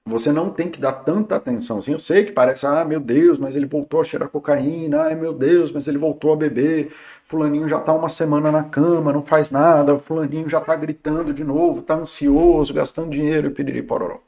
você 0.04 0.30
não 0.30 0.50
tem 0.50 0.70
que 0.70 0.78
dar 0.78 0.92
tanta 0.92 1.36
atenção. 1.36 1.78
Assim, 1.78 1.92
eu 1.92 1.98
sei 1.98 2.24
que 2.24 2.32
parece, 2.32 2.66
ah, 2.66 2.84
meu 2.84 3.00
Deus, 3.00 3.38
mas 3.38 3.56
ele 3.56 3.66
voltou 3.66 4.00
a 4.00 4.04
cheirar 4.04 4.28
cocaína, 4.28 5.04
ai 5.04 5.14
meu 5.14 5.32
Deus, 5.32 5.72
mas 5.72 5.88
ele 5.88 5.98
voltou 5.98 6.32
a 6.32 6.36
beber, 6.36 6.92
fulaninho 7.24 7.68
já 7.68 7.78
está 7.78 7.92
uma 7.94 8.08
semana 8.10 8.52
na 8.52 8.62
cama, 8.62 9.12
não 9.12 9.22
faz 9.24 9.50
nada, 9.50 9.98
fulaninho 9.98 10.48
já 10.48 10.58
está 10.58 10.76
gritando 10.76 11.34
de 11.34 11.42
novo, 11.42 11.80
está 11.80 11.94
ansioso, 11.94 12.74
gastando 12.74 13.10
dinheiro 13.10 13.48
e 13.48 13.50
piriri 13.50 13.82
pororó. 13.82 14.20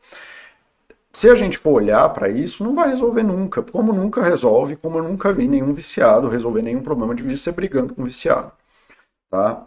Se 1.18 1.28
a 1.28 1.34
gente 1.34 1.58
for 1.58 1.72
olhar 1.72 2.08
para 2.10 2.28
isso, 2.28 2.62
não 2.62 2.76
vai 2.76 2.90
resolver 2.90 3.24
nunca, 3.24 3.60
como 3.60 3.92
nunca 3.92 4.22
resolve, 4.22 4.76
como 4.76 4.98
eu 4.98 5.02
nunca 5.02 5.32
vi 5.32 5.48
nenhum 5.48 5.74
viciado 5.74 6.28
resolver 6.28 6.62
nenhum 6.62 6.80
problema 6.80 7.12
de 7.12 7.24
vício 7.24 7.38
ser 7.38 7.50
brigando 7.50 7.92
com 7.92 8.04
viciado, 8.04 8.52
tá? 9.28 9.66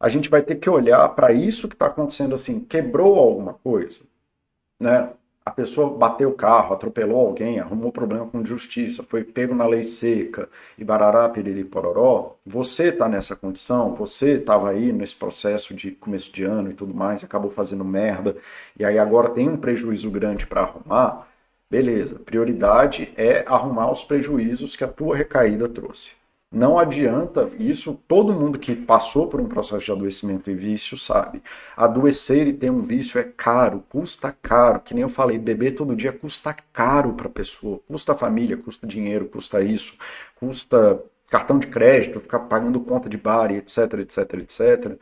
A 0.00 0.08
gente 0.08 0.30
vai 0.30 0.40
ter 0.40 0.54
que 0.56 0.70
olhar 0.70 1.06
para 1.10 1.32
isso 1.34 1.68
que 1.68 1.74
está 1.74 1.88
acontecendo 1.88 2.34
assim, 2.34 2.60
quebrou 2.60 3.18
alguma 3.18 3.52
coisa, 3.52 4.00
né? 4.80 5.10
A 5.46 5.50
pessoa 5.52 5.96
bateu 5.96 6.30
o 6.30 6.34
carro, 6.34 6.74
atropelou 6.74 7.24
alguém, 7.24 7.60
arrumou 7.60 7.92
problema 7.92 8.26
com 8.26 8.44
justiça, 8.44 9.04
foi 9.04 9.22
pego 9.22 9.54
na 9.54 9.64
lei 9.64 9.84
seca 9.84 10.48
e 10.76 10.82
barará, 10.82 11.28
piriri, 11.28 11.62
pororó, 11.62 12.34
você 12.44 12.88
está 12.88 13.08
nessa 13.08 13.36
condição, 13.36 13.94
você 13.94 14.38
estava 14.38 14.70
aí 14.70 14.92
nesse 14.92 15.14
processo 15.14 15.72
de 15.72 15.92
começo 15.92 16.32
de 16.32 16.42
ano 16.42 16.72
e 16.72 16.74
tudo 16.74 16.92
mais, 16.92 17.22
acabou 17.22 17.48
fazendo 17.52 17.84
merda, 17.84 18.36
e 18.76 18.84
aí 18.84 18.98
agora 18.98 19.28
tem 19.30 19.48
um 19.48 19.56
prejuízo 19.56 20.10
grande 20.10 20.48
para 20.48 20.62
arrumar, 20.62 21.28
beleza, 21.70 22.18
prioridade 22.18 23.12
é 23.16 23.44
arrumar 23.46 23.92
os 23.92 24.02
prejuízos 24.02 24.74
que 24.74 24.82
a 24.82 24.88
tua 24.88 25.16
recaída 25.16 25.68
trouxe. 25.68 26.10
Não 26.50 26.78
adianta, 26.78 27.50
isso 27.58 27.94
todo 28.06 28.32
mundo 28.32 28.58
que 28.58 28.74
passou 28.74 29.28
por 29.28 29.40
um 29.40 29.48
processo 29.48 29.84
de 29.84 29.92
adoecimento 29.92 30.50
e 30.50 30.54
vício 30.54 30.96
sabe. 30.96 31.42
Adoecer 31.76 32.46
e 32.46 32.52
ter 32.52 32.70
um 32.70 32.82
vício 32.82 33.18
é 33.20 33.24
caro, 33.24 33.84
custa 33.88 34.32
caro. 34.32 34.80
Que 34.80 34.94
nem 34.94 35.02
eu 35.02 35.08
falei, 35.08 35.38
beber 35.38 35.72
todo 35.74 35.94
dia 35.96 36.12
custa 36.12 36.54
caro 36.72 37.14
para 37.14 37.26
a 37.26 37.30
pessoa. 37.30 37.80
Custa 37.88 38.14
família, 38.14 38.56
custa 38.56 38.86
dinheiro, 38.86 39.26
custa 39.28 39.60
isso, 39.60 39.94
custa 40.36 41.02
cartão 41.28 41.58
de 41.58 41.66
crédito, 41.66 42.20
ficar 42.20 42.40
pagando 42.40 42.80
conta 42.80 43.08
de 43.08 43.16
bar, 43.16 43.50
etc, 43.52 43.94
etc, 44.00 44.34
etc 44.34 44.98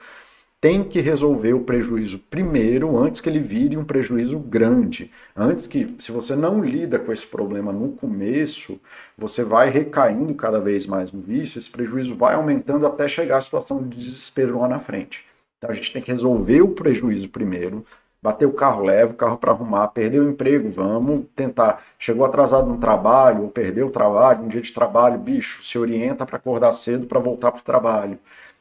tem 0.65 0.83
que 0.83 0.99
resolver 0.99 1.53
o 1.53 1.61
prejuízo 1.61 2.19
primeiro, 2.19 2.97
antes 2.97 3.21
que 3.21 3.29
ele 3.29 3.39
vire 3.39 3.77
um 3.77 3.85
prejuízo 3.85 4.39
grande. 4.39 5.13
Antes 5.37 5.67
que, 5.67 5.95
se 5.99 6.11
você 6.11 6.35
não 6.35 6.65
lida 6.65 6.99
com 6.99 7.13
esse 7.13 7.27
problema 7.27 7.71
no 7.71 7.93
começo, 7.93 8.81
você 9.15 9.45
vai 9.45 9.69
recaindo 9.69 10.35
cada 10.35 10.59
vez 10.59 10.87
mais 10.87 11.13
no 11.13 11.21
vício, 11.21 11.59
esse 11.59 11.69
prejuízo 11.69 12.17
vai 12.17 12.35
aumentando 12.35 12.87
até 12.87 13.07
chegar 13.07 13.37
à 13.37 13.43
situação 13.43 13.87
de 13.87 13.99
desespero 13.99 14.59
lá 14.59 14.67
na 14.67 14.81
frente. 14.81 15.23
Então 15.59 15.69
a 15.71 15.75
gente 15.75 15.93
tem 15.93 16.01
que 16.01 16.11
resolver 16.11 16.63
o 16.63 16.69
prejuízo 16.69 17.29
primeiro, 17.29 17.85
bater 18.23 18.47
o 18.47 18.53
carro, 18.55 18.87
leva 18.87 19.13
o 19.13 19.17
carro 19.17 19.37
para 19.37 19.53
arrumar, 19.53 19.89
perdeu 19.89 20.25
o 20.25 20.31
emprego, 20.31 20.71
vamos 20.71 21.27
tentar. 21.37 21.85
Chegou 21.99 22.25
atrasado 22.25 22.67
no 22.67 22.79
trabalho, 22.79 23.43
ou 23.43 23.51
perdeu 23.51 23.89
o 23.89 23.91
trabalho, 23.91 24.45
um 24.45 24.49
dia 24.49 24.63
de 24.63 24.73
trabalho, 24.73 25.19
bicho, 25.19 25.63
se 25.63 25.79
orienta 25.79 26.25
para 26.25 26.39
acordar 26.39 26.73
cedo 26.73 27.07
para 27.07 27.21
voltar 27.21 27.53
para 27.53 27.61
o 27.61 27.65
trabalho. 27.65 28.19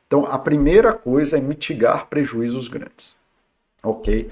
Então, 0.08 0.26
a 0.26 0.38
primeira 0.38 0.94
coisa 0.94 1.38
é 1.38 1.42
mitigar 1.42 2.08
prejuízos 2.08 2.68
grandes. 2.68 3.16
Ok? 3.82 4.30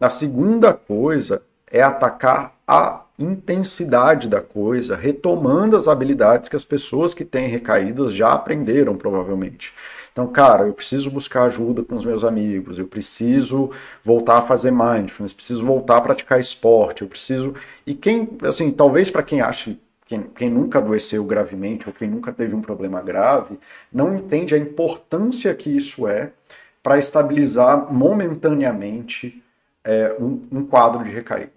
A 0.00 0.10
segunda 0.10 0.72
coisa 0.72 1.42
é 1.70 1.82
atacar 1.82 2.54
a 2.66 3.02
intensidade 3.18 4.28
da 4.28 4.40
coisa, 4.40 4.96
retomando 4.96 5.76
as 5.76 5.88
habilidades 5.88 6.48
que 6.48 6.56
as 6.56 6.64
pessoas 6.64 7.14
que 7.14 7.24
têm 7.24 7.48
recaídas 7.48 8.12
já 8.12 8.32
aprenderam, 8.32 8.96
provavelmente. 8.96 9.72
Então, 10.12 10.26
cara, 10.26 10.66
eu 10.66 10.74
preciso 10.74 11.10
buscar 11.10 11.44
ajuda 11.44 11.82
com 11.82 11.94
os 11.94 12.04
meus 12.04 12.22
amigos, 12.22 12.78
eu 12.78 12.86
preciso 12.86 13.70
voltar 14.04 14.38
a 14.38 14.42
fazer 14.42 14.70
mindfulness, 14.70 15.32
preciso 15.32 15.64
voltar 15.64 15.96
a 15.96 16.00
praticar 16.02 16.38
esporte, 16.38 17.02
eu 17.02 17.08
preciso. 17.08 17.54
E 17.86 17.94
quem, 17.94 18.28
assim, 18.42 18.70
talvez 18.70 19.10
para 19.10 19.22
quem 19.22 19.40
ache 19.40 19.78
quem, 20.12 20.22
quem, 20.22 20.50
nunca 20.50 20.78
adoeceu 20.78 21.24
gravemente 21.24 21.88
ou 21.88 21.94
quem 21.94 22.08
nunca 22.08 22.32
teve 22.32 22.54
um 22.54 22.60
problema 22.60 23.00
grave, 23.00 23.58
não 23.90 24.14
entende 24.14 24.54
a 24.54 24.58
importância 24.58 25.54
que 25.54 25.74
isso 25.74 26.06
é 26.06 26.32
para 26.82 26.98
estabilizar 26.98 27.90
momentaneamente 27.90 29.42
é, 29.82 30.14
um, 30.20 30.46
um, 30.52 30.66
quadro 30.66 31.02
de 31.02 31.10
recaída. 31.10 31.52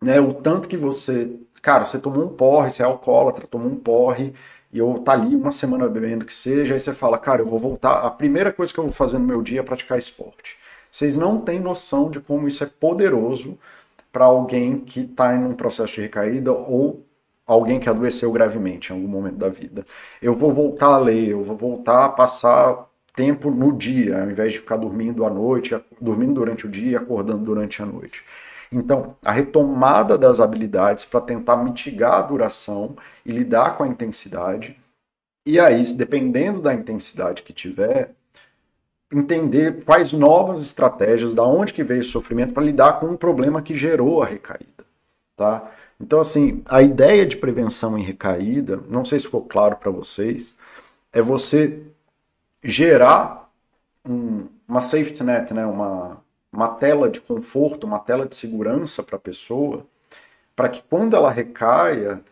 Né? 0.00 0.20
O 0.20 0.32
tanto 0.34 0.68
que 0.68 0.76
você. 0.76 1.36
Cara, 1.60 1.84
você 1.84 1.98
tomou 1.98 2.24
um 2.24 2.28
porre, 2.28 2.70
você 2.70 2.82
é 2.82 2.86
alcoólatra, 2.86 3.46
tomou 3.46 3.68
um 3.68 3.76
porre, 3.76 4.32
e 4.72 4.78
eu 4.78 5.00
tá 5.04 5.12
ali 5.12 5.34
uma 5.34 5.52
semana 5.52 5.88
bebendo 5.88 6.24
que 6.24 6.34
seja, 6.34 6.74
aí 6.74 6.80
você 6.80 6.92
fala, 6.92 7.18
cara, 7.18 7.42
eu 7.42 7.46
vou 7.46 7.58
voltar. 7.58 8.00
A 8.04 8.10
primeira 8.10 8.52
coisa 8.52 8.72
que 8.72 8.78
eu 8.78 8.84
vou 8.84 8.92
fazer 8.92 9.18
no 9.18 9.24
meu 9.24 9.42
dia 9.42 9.60
é 9.60 9.62
praticar 9.62 9.98
esporte. 9.98 10.56
Vocês 10.90 11.16
não 11.16 11.40
têm 11.40 11.58
noção 11.58 12.10
de 12.10 12.20
como 12.20 12.46
isso 12.46 12.62
é 12.62 12.66
poderoso 12.66 13.58
para 14.12 14.26
alguém 14.26 14.78
que 14.80 15.00
está 15.00 15.34
em 15.34 15.44
um 15.44 15.54
processo 15.54 15.94
de 15.94 16.02
recaída 16.02 16.52
ou 16.52 17.04
alguém 17.46 17.80
que 17.80 17.88
adoeceu 17.88 18.30
gravemente 18.32 18.90
em 18.90 18.96
algum 18.96 19.08
momento 19.08 19.36
da 19.36 19.48
vida. 19.48 19.84
Eu 20.20 20.34
vou 20.34 20.52
voltar 20.52 20.94
a 20.94 20.98
ler, 20.98 21.28
eu 21.30 21.44
vou 21.44 21.56
voltar 21.56 22.04
a 22.04 22.08
passar 22.08 22.88
tempo 23.14 23.50
no 23.50 23.72
dia, 23.72 24.22
ao 24.22 24.30
invés 24.30 24.52
de 24.52 24.58
ficar 24.60 24.76
dormindo 24.76 25.24
à 25.24 25.30
noite, 25.30 25.78
dormindo 26.00 26.34
durante 26.34 26.66
o 26.66 26.70
dia 26.70 26.92
e 26.92 26.96
acordando 26.96 27.44
durante 27.44 27.82
a 27.82 27.86
noite. 27.86 28.24
Então, 28.72 29.16
a 29.22 29.30
retomada 29.30 30.16
das 30.16 30.40
habilidades 30.40 31.04
para 31.04 31.20
tentar 31.20 31.56
mitigar 31.56 32.14
a 32.14 32.22
duração 32.22 32.96
e 33.24 33.30
lidar 33.30 33.76
com 33.76 33.84
a 33.84 33.88
intensidade. 33.88 34.78
E 35.46 35.60
aí, 35.60 35.84
dependendo 35.92 36.62
da 36.62 36.72
intensidade 36.72 37.42
que 37.42 37.52
tiver, 37.52 38.14
entender 39.12 39.84
quais 39.84 40.12
novas 40.12 40.62
estratégias, 40.62 41.34
da 41.34 41.44
onde 41.44 41.74
que 41.74 41.84
veio 41.84 42.00
o 42.00 42.04
sofrimento 42.04 42.54
para 42.54 42.62
lidar 42.62 42.98
com 42.98 43.06
um 43.06 43.16
problema 43.16 43.60
que 43.60 43.74
gerou 43.74 44.22
a 44.22 44.26
recaída, 44.26 44.86
tá? 45.36 45.70
Então, 46.00 46.20
assim, 46.20 46.62
a 46.66 46.82
ideia 46.82 47.24
de 47.24 47.36
prevenção 47.36 47.96
em 47.96 48.02
recaída, 48.02 48.76
não 48.88 49.04
sei 49.04 49.18
se 49.18 49.26
ficou 49.26 49.42
claro 49.44 49.76
para 49.76 49.90
vocês, 49.90 50.54
é 51.12 51.22
você 51.22 51.82
gerar 52.62 53.50
um, 54.04 54.48
uma 54.66 54.80
safety 54.80 55.22
net, 55.22 55.52
né? 55.54 55.64
uma, 55.66 56.22
uma 56.52 56.68
tela 56.68 57.08
de 57.08 57.20
conforto, 57.20 57.86
uma 57.86 57.98
tela 57.98 58.26
de 58.26 58.36
segurança 58.36 59.02
para 59.02 59.16
a 59.16 59.20
pessoa, 59.20 59.86
para 60.56 60.68
que 60.68 60.82
quando 60.82 61.14
ela 61.14 61.30
recaia, 61.30 62.22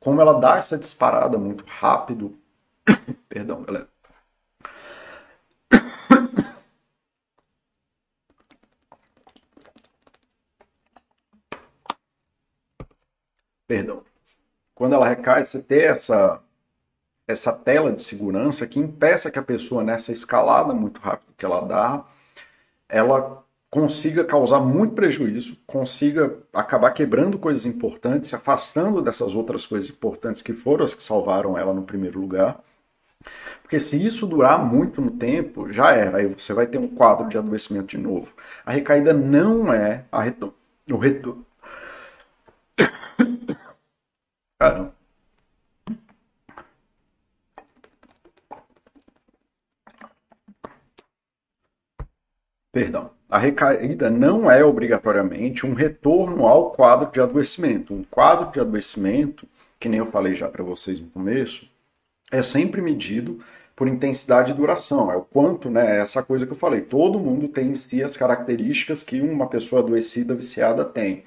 como 0.00 0.20
ela 0.20 0.34
dá 0.34 0.56
essa 0.56 0.76
disparada 0.76 1.38
muito 1.38 1.64
rápido, 1.66 2.36
perdão, 3.28 3.62
galera, 3.62 3.88
perdão, 13.66 14.02
quando 14.74 14.94
ela 14.94 15.08
recai, 15.08 15.44
você 15.44 15.60
ter 15.60 15.84
essa, 15.84 16.40
essa 17.26 17.52
tela 17.52 17.92
de 17.92 18.02
segurança 18.02 18.66
que 18.66 18.80
impeça 18.80 19.30
que 19.30 19.38
a 19.38 19.42
pessoa, 19.42 19.82
nessa 19.84 20.12
escalada 20.12 20.74
muito 20.74 21.00
rápida 21.00 21.32
que 21.36 21.44
ela 21.44 21.60
dá, 21.60 22.04
ela 22.88 23.44
consiga 23.70 24.24
causar 24.24 24.60
muito 24.60 24.94
prejuízo, 24.94 25.56
consiga 25.66 26.38
acabar 26.52 26.92
quebrando 26.92 27.38
coisas 27.38 27.66
importantes, 27.66 28.28
se 28.28 28.36
afastando 28.36 29.02
dessas 29.02 29.34
outras 29.34 29.66
coisas 29.66 29.90
importantes 29.90 30.42
que 30.42 30.52
foram 30.52 30.84
as 30.84 30.94
que 30.94 31.02
salvaram 31.02 31.58
ela 31.58 31.74
no 31.74 31.82
primeiro 31.82 32.20
lugar. 32.20 32.60
Porque 33.62 33.80
se 33.80 33.96
isso 34.04 34.26
durar 34.26 34.64
muito 34.64 35.00
no 35.00 35.10
tempo, 35.12 35.72
já 35.72 35.90
era. 35.92 36.18
Aí 36.18 36.26
você 36.26 36.52
vai 36.52 36.66
ter 36.66 36.78
um 36.78 36.88
quadro 36.88 37.28
de 37.28 37.36
adoecimento 37.38 37.88
de 37.88 37.98
novo. 37.98 38.28
A 38.64 38.70
recaída 38.72 39.12
não 39.12 39.72
é 39.72 40.04
a 40.12 40.20
o 40.90 40.96
retorno. 40.96 41.44
Caramba. 44.64 44.94
Perdão. 52.72 53.10
A 53.28 53.38
recaída 53.38 54.08
não 54.08 54.50
é 54.50 54.64
obrigatoriamente 54.64 55.66
um 55.66 55.74
retorno 55.74 56.46
ao 56.46 56.70
quadro 56.70 57.12
de 57.12 57.20
adoecimento. 57.20 57.92
Um 57.92 58.04
quadro 58.04 58.50
de 58.52 58.58
adoecimento, 58.58 59.46
que 59.78 59.86
nem 59.86 59.98
eu 59.98 60.10
falei 60.10 60.34
já 60.34 60.48
para 60.48 60.64
vocês 60.64 60.98
no 60.98 61.08
começo, 61.10 61.68
é 62.32 62.40
sempre 62.40 62.80
medido 62.80 63.44
por 63.76 63.86
intensidade 63.86 64.52
e 64.52 64.54
duração. 64.54 65.12
É 65.12 65.16
o 65.16 65.22
quanto, 65.22 65.68
né? 65.68 65.98
É 65.98 66.00
essa 66.00 66.22
coisa 66.22 66.46
que 66.46 66.52
eu 66.52 66.56
falei. 66.56 66.80
Todo 66.80 67.20
mundo 67.20 67.48
tem 67.48 67.68
em 67.68 67.74
si 67.74 68.02
as 68.02 68.16
características 68.16 69.02
que 69.02 69.20
uma 69.20 69.46
pessoa 69.46 69.82
adoecida, 69.82 70.34
viciada 70.34 70.86
tem 70.86 71.22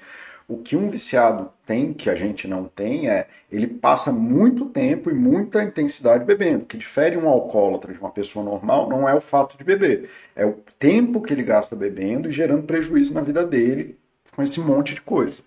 O 0.48 0.56
que 0.56 0.74
um 0.74 0.88
viciado 0.88 1.52
tem, 1.66 1.92
que 1.92 2.08
a 2.08 2.14
gente 2.14 2.48
não 2.48 2.64
tem, 2.64 3.08
é 3.10 3.28
ele 3.52 3.66
passa 3.66 4.10
muito 4.10 4.64
tempo 4.64 5.10
e 5.10 5.14
muita 5.14 5.62
intensidade 5.62 6.24
bebendo. 6.24 6.62
O 6.62 6.66
que 6.66 6.78
difere 6.78 7.18
um 7.18 7.28
alcoólatra 7.28 7.92
de 7.92 7.98
uma 8.00 8.10
pessoa 8.10 8.42
normal 8.42 8.88
não 8.88 9.06
é 9.06 9.14
o 9.14 9.20
fato 9.20 9.58
de 9.58 9.62
beber, 9.62 10.08
é 10.34 10.46
o 10.46 10.54
tempo 10.78 11.20
que 11.20 11.34
ele 11.34 11.42
gasta 11.42 11.76
bebendo 11.76 12.28
e 12.28 12.32
gerando 12.32 12.62
prejuízo 12.62 13.12
na 13.12 13.20
vida 13.20 13.44
dele 13.44 13.98
com 14.34 14.42
esse 14.42 14.58
monte 14.58 14.94
de 14.94 15.02
coisa. 15.02 15.42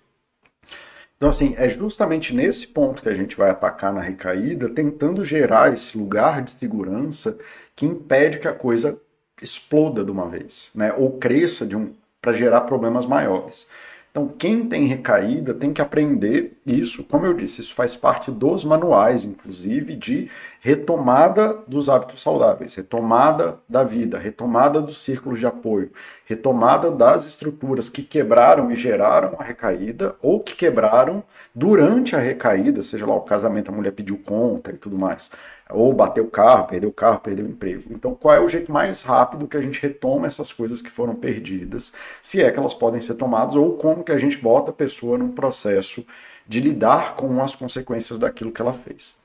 Então, 1.18 1.30
assim, 1.30 1.56
é 1.58 1.70
justamente 1.70 2.34
nesse 2.34 2.68
ponto 2.68 3.02
que 3.02 3.10
a 3.10 3.14
gente 3.14 3.36
vai 3.36 3.50
atacar 3.50 3.94
na 3.94 4.02
recaída, 4.02 4.70
tentando 4.70 5.24
gerar 5.24 5.74
esse 5.74 5.98
lugar 5.98 6.42
de 6.42 6.52
segurança 6.52 7.38
que 7.76 7.86
impede 7.86 8.40
que 8.40 8.48
a 8.48 8.54
coisa 8.54 9.00
exploda 9.42 10.04
de 10.04 10.12
uma 10.12 10.28
vez, 10.28 10.70
né? 10.74 10.94
Ou 10.94 11.18
cresça 11.18 11.66
de 11.66 11.76
um 11.76 11.94
para 12.22 12.34
gerar 12.34 12.62
problemas 12.62 13.06
maiores. 13.06 13.68
Então, 14.12 14.28
quem 14.28 14.68
tem 14.68 14.88
recaída 14.88 15.54
tem 15.54 15.72
que 15.72 15.82
aprender 15.82 16.58
isso. 16.66 17.02
Como 17.02 17.26
eu 17.26 17.34
disse, 17.34 17.62
isso 17.62 17.74
faz 17.74 17.96
parte 17.96 18.30
dos 18.30 18.66
manuais, 18.66 19.24
inclusive, 19.24 19.96
de 19.96 20.30
retomada 20.60 21.58
dos 21.66 21.88
hábitos 21.88 22.22
saudáveis, 22.22 22.76
retomada 22.76 23.58
da 23.70 23.86
vida, 23.86 24.20
retomada 24.20 24.82
dos 24.82 25.02
círculos 25.02 25.40
de 25.40 25.46
apoio, 25.46 25.92
retomada 26.26 26.92
das 26.92 27.26
estruturas 27.26 27.88
que 27.88 28.04
quebraram 28.04 28.70
e 28.70 28.76
geraram 28.76 29.38
a 29.40 29.44
recaída 29.44 30.14
ou 30.22 30.42
que 30.42 30.56
quebraram 30.58 31.24
durante 31.56 32.14
a 32.14 32.20
recaída, 32.20 32.84
seja 32.84 33.06
lá 33.06 33.16
o 33.16 33.22
casamento, 33.22 33.72
a 33.72 33.74
mulher 33.74 33.92
pediu 33.92 34.18
conta 34.18 34.72
e 34.72 34.78
tudo 34.78 34.98
mais 34.98 35.32
ou 35.74 35.94
bateu 35.94 36.26
o 36.26 36.30
carro, 36.30 36.68
perdeu 36.68 36.90
o 36.90 36.94
carro, 36.94 37.20
perdeu 37.20 37.46
o 37.46 37.50
emprego. 37.50 37.84
Então, 37.92 38.16
qual 38.16 38.36
é 38.36 38.40
o 38.40 38.50
jeito 38.50 38.72
mais 38.72 39.02
rápido 39.02 39.48
que 39.48 39.58
a 39.58 39.62
gente 39.62 39.82
retoma 39.82 40.28
essas 40.28 40.52
coisas 40.54 40.82
que 40.82 40.90
foram 40.90 41.16
perdidas, 41.16 41.92
se 42.22 42.42
é 42.42 42.52
que 42.52 42.60
elas 42.60 42.74
podem 42.74 43.02
ser 43.02 43.16
tomadas, 43.16 43.56
ou 43.56 43.78
como 43.78 44.04
que 44.04 44.12
a 44.12 44.18
gente 44.18 44.38
bota 44.38 44.72
a 44.72 44.74
pessoa 44.74 45.18
num 45.18 45.32
processo 45.32 46.06
de 46.48 46.60
lidar 46.60 47.16
com 47.16 47.42
as 47.42 47.56
consequências 47.56 48.20
daquilo 48.20 48.52
que 48.52 48.62
ela 48.62 48.74
fez. 48.74 49.16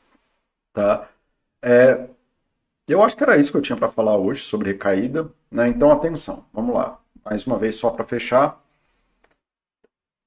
Tá? 0.73 1.09
É, 1.63 2.07
eu 2.89 3.03
acho 3.03 3.17
que 3.17 3.23
era 3.25 3.37
isso 3.37 3.51
que 3.51 3.57
eu 3.57 3.63
tinha 3.63 3.77
para 3.77 3.91
falar 3.91 4.17
hoje 4.17 4.43
sobre 4.43 4.71
recaída. 4.73 5.29
Né? 5.51 5.69
Então, 5.69 5.91
atenção, 5.91 6.45
vamos 6.53 6.75
lá. 6.75 7.01
Mais 7.25 7.47
uma 7.47 7.59
vez, 7.59 7.75
só 7.77 7.91
para 7.91 8.05
fechar. 8.05 8.63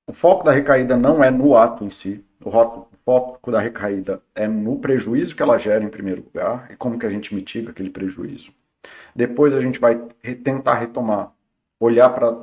O 0.05 0.13
foco 0.13 0.43
da 0.43 0.51
recaída 0.51 0.97
não 0.97 1.23
é 1.23 1.31
no 1.31 1.55
ato 1.55 1.85
em 1.85 1.89
si. 1.89 2.25
O 2.43 2.49
foco 3.09 3.51
da 3.51 3.59
recaída 3.59 4.21
é 4.35 4.47
no 4.47 4.77
prejuízo 4.77 5.35
que 5.35 5.41
ela 5.41 5.57
gera 5.57 5.83
em 5.83 5.89
primeiro 5.89 6.21
lugar 6.21 6.69
e 6.69 6.75
como 6.75 6.99
que 6.99 7.07
a 7.07 7.09
gente 7.09 7.33
mitiga 7.33 7.71
aquele 7.71 7.89
prejuízo. 7.89 8.51
Depois 9.15 9.51
a 9.51 9.59
gente 9.59 9.79
vai 9.79 9.95
tentar 10.43 10.75
retomar, 10.75 11.31
olhar 11.79 12.11
para, 12.11 12.37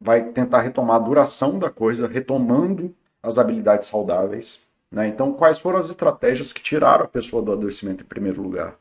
vai 0.00 0.22
tentar 0.26 0.60
retomar 0.60 0.94
a 0.94 1.00
duração 1.00 1.58
da 1.58 1.68
coisa, 1.68 2.06
retomando 2.06 2.94
as 3.20 3.36
habilidades 3.36 3.88
saudáveis. 3.88 4.60
Né? 4.92 5.08
Então, 5.08 5.32
quais 5.32 5.58
foram 5.58 5.80
as 5.80 5.90
estratégias 5.90 6.52
que 6.52 6.62
tiraram 6.62 7.04
a 7.04 7.08
pessoa 7.08 7.42
do 7.42 7.50
adoecimento 7.50 8.04
em 8.04 8.06
primeiro 8.06 8.40
lugar? 8.40 8.76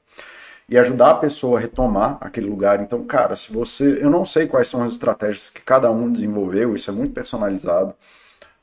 E 0.70 0.78
ajudar 0.78 1.10
a 1.10 1.16
pessoa 1.16 1.58
a 1.58 1.62
retomar 1.62 2.20
aquele 2.22 2.48
lugar. 2.48 2.84
Então, 2.84 3.04
cara, 3.04 3.36
se 3.36 3.52
você. 3.52 3.98
Eu 4.00 4.12
não 4.12 4.26
sei 4.26 4.46
quais 4.46 4.68
são 4.68 4.84
as 4.84 4.92
estratégias 4.92 5.50
que 5.50 5.62
cada 5.62 5.90
um 5.90 6.12
desenvolveu, 6.12 6.76
isso 6.76 6.92
é 6.92 6.94
muito 6.94 7.16
personalizado. 7.16 7.96